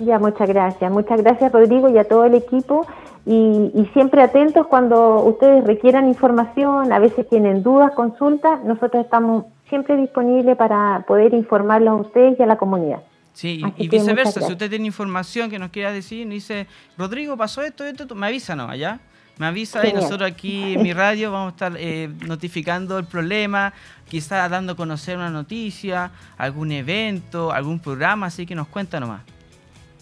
Ya, 0.00 0.18
muchas 0.18 0.48
gracias. 0.48 0.90
Muchas 0.90 1.22
gracias 1.22 1.52
Rodrigo 1.52 1.88
y 1.88 1.98
a 1.98 2.04
todo 2.04 2.24
el 2.24 2.34
equipo 2.34 2.86
y, 3.26 3.88
siempre 3.92 4.22
atentos 4.22 4.66
cuando 4.66 5.22
ustedes 5.24 5.64
requieran 5.64 6.08
información, 6.08 6.92
a 6.92 6.98
veces 6.98 7.28
tienen 7.28 7.62
dudas, 7.62 7.92
consultas, 7.92 8.64
nosotros 8.64 9.04
estamos 9.04 9.44
siempre 9.68 9.96
disponibles 9.96 10.56
para 10.56 11.04
poder 11.06 11.34
informarlos 11.34 11.92
a 11.92 12.02
ustedes 12.02 12.40
y 12.40 12.42
a 12.42 12.46
la 12.46 12.56
comunidad. 12.56 13.02
Sí, 13.32 13.62
y 13.76 13.88
viceversa, 13.88 14.40
si 14.40 14.52
usted 14.52 14.68
tiene 14.68 14.86
información 14.86 15.50
que 15.50 15.58
nos 15.58 15.70
quiera 15.70 15.92
decir, 15.92 16.26
nos 16.26 16.34
dice, 16.34 16.66
Rodrigo, 16.98 17.36
pasó 17.36 17.62
esto, 17.62 17.84
esto, 17.84 18.02
esto 18.02 18.14
me 18.14 18.26
avisa, 18.26 18.56
¿no? 18.56 18.68
Allá. 18.68 18.98
Me 19.38 19.46
avisa 19.46 19.86
y 19.86 19.94
nosotros 19.94 20.30
aquí 20.30 20.74
en 20.74 20.82
mi 20.82 20.92
radio 20.92 21.32
vamos 21.32 21.52
a 21.52 21.54
estar 21.54 21.72
eh, 21.78 22.10
notificando 22.26 22.98
el 22.98 23.06
problema, 23.06 23.72
quizás 24.06 24.50
dando 24.50 24.72
a 24.72 24.76
conocer 24.76 25.16
una 25.16 25.30
noticia, 25.30 26.10
algún 26.36 26.72
evento, 26.72 27.50
algún 27.50 27.78
programa, 27.78 28.26
así 28.26 28.44
que 28.44 28.54
nos 28.54 28.68
cuenta 28.68 29.00
nomás. 29.00 29.22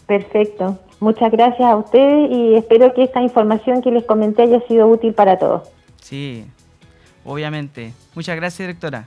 Perfecto. 0.08 0.78
Muchas 1.00 1.30
gracias 1.30 1.60
a 1.60 1.76
ustedes 1.76 2.30
y 2.30 2.54
espero 2.54 2.94
que 2.94 3.04
esta 3.04 3.20
información 3.20 3.82
que 3.82 3.90
les 3.90 4.04
comenté 4.04 4.44
haya 4.44 4.60
sido 4.66 4.88
útil 4.88 5.12
para 5.12 5.38
todos. 5.38 5.68
Sí, 6.00 6.46
obviamente. 7.26 7.92
Muchas 8.14 8.34
gracias, 8.34 8.66
directora. 8.66 9.06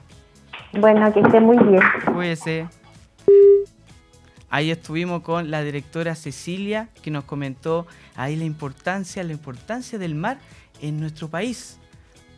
Bueno, 0.73 1.11
que 1.11 1.21
esté 1.21 1.39
muy 1.39 1.57
bien. 1.57 1.81
Cuídese. 2.13 2.67
Ahí 4.51 4.69
estuvimos 4.69 5.23
con 5.23 5.49
la 5.49 5.63
directora 5.63 6.13
Cecilia, 6.13 6.89
que 7.01 7.09
nos 7.09 7.23
comentó 7.23 7.87
ahí 8.15 8.35
la 8.35 8.43
importancia, 8.43 9.23
la 9.23 9.31
importancia 9.31 9.97
del 9.97 10.13
mar 10.13 10.37
en 10.81 10.99
nuestro 10.99 11.29
país. 11.29 11.79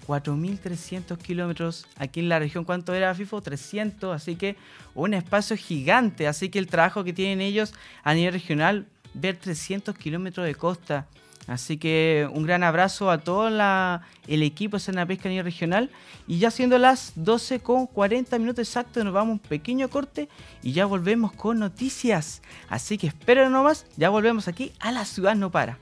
4.300 0.07 1.17
kilómetros 1.17 1.87
aquí 1.97 2.19
en 2.19 2.29
la 2.29 2.39
región. 2.39 2.65
¿Cuánto 2.65 2.93
era 2.93 3.13
FIFO? 3.13 3.41
300, 3.41 4.15
así 4.15 4.35
que 4.35 4.55
un 4.95 5.13
espacio 5.13 5.55
gigante. 5.57 6.27
Así 6.27 6.49
que 6.49 6.59
el 6.59 6.67
trabajo 6.67 7.03
que 7.03 7.13
tienen 7.13 7.41
ellos 7.41 7.73
a 8.03 8.13
nivel 8.13 8.33
regional, 8.33 8.87
ver 9.13 9.37
300 9.37 9.97
kilómetros 9.97 10.45
de 10.45 10.55
costa. 10.55 11.07
Así 11.45 11.77
que 11.77 12.25
un 12.31 12.43
gran 12.43 12.63
abrazo 12.63 13.11
a 13.11 13.17
todo 13.17 13.49
el 13.49 14.43
equipo 14.43 14.77
de 14.77 14.83
Cena 14.83 15.05
Pesca 15.05 15.27
a 15.27 15.31
nivel 15.31 15.43
regional. 15.43 15.89
Y 16.25 16.39
ya 16.39 16.51
siendo 16.51 16.77
las 16.77 17.11
12 17.15 17.59
con 17.59 17.85
40 17.85 18.39
minutos 18.39 18.65
exactos, 18.65 19.03
nos 19.03 19.13
vamos 19.13 19.29
a 19.29 19.33
un 19.33 19.39
pequeño 19.39 19.89
corte 19.89 20.29
y 20.61 20.71
ya 20.71 20.85
volvemos 20.85 21.33
con 21.33 21.59
noticias. 21.59 22.41
Así 22.69 22.97
que 22.97 23.07
esperen 23.07 23.51
nomás, 23.51 23.85
ya 23.97 24.09
volvemos 24.09 24.47
aquí 24.47 24.71
a 24.79 24.93
la 24.93 25.03
ciudad 25.03 25.35
no 25.35 25.51
para. 25.51 25.77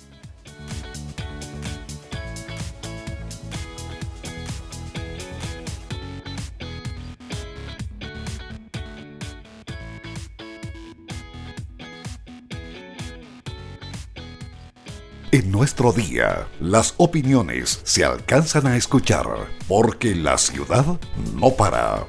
Nuestro 15.52 15.92
día, 15.92 16.48
las 16.62 16.94
opiniones 16.96 17.82
se 17.84 18.06
alcanzan 18.06 18.68
a 18.68 18.78
escuchar 18.78 19.26
porque 19.68 20.16
la 20.16 20.38
ciudad 20.38 20.86
no 21.36 21.50
para. 21.50 22.06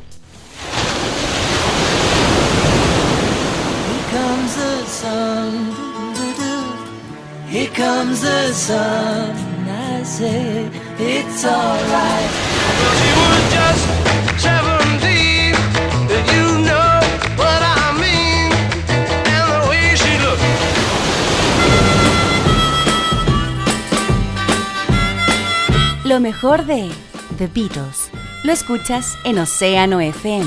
Lo 26.12 26.20
mejor 26.20 26.66
de 26.66 26.90
The 27.38 27.46
Beatles 27.46 28.10
lo 28.44 28.52
escuchas 28.52 29.16
en 29.24 29.38
Océano 29.38 29.98
FM. 29.98 30.44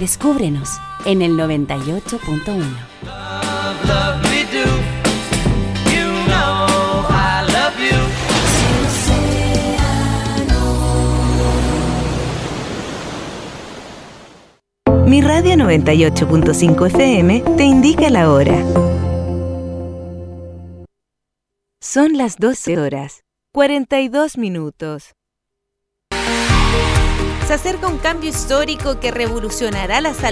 Descúbrenos 0.00 0.70
en 1.04 1.20
el 1.20 1.32
98.1. 1.32 2.64
Mi 15.06 15.20
radio 15.20 15.54
98.5 15.56 16.86
FM 16.86 17.44
te 17.58 17.64
indica 17.64 18.08
la 18.08 18.32
hora. 18.32 18.64
Son 21.82 22.16
las 22.16 22.38
12 22.38 22.78
horas. 22.78 23.25
42 23.56 24.36
minutos. 24.36 25.14
Se 27.46 27.54
acerca 27.54 27.88
un 27.88 27.96
cambio 27.96 28.28
histórico 28.28 29.00
que 29.00 29.10
revolucionará 29.10 30.02
la 30.02 30.12
salud 30.12 30.26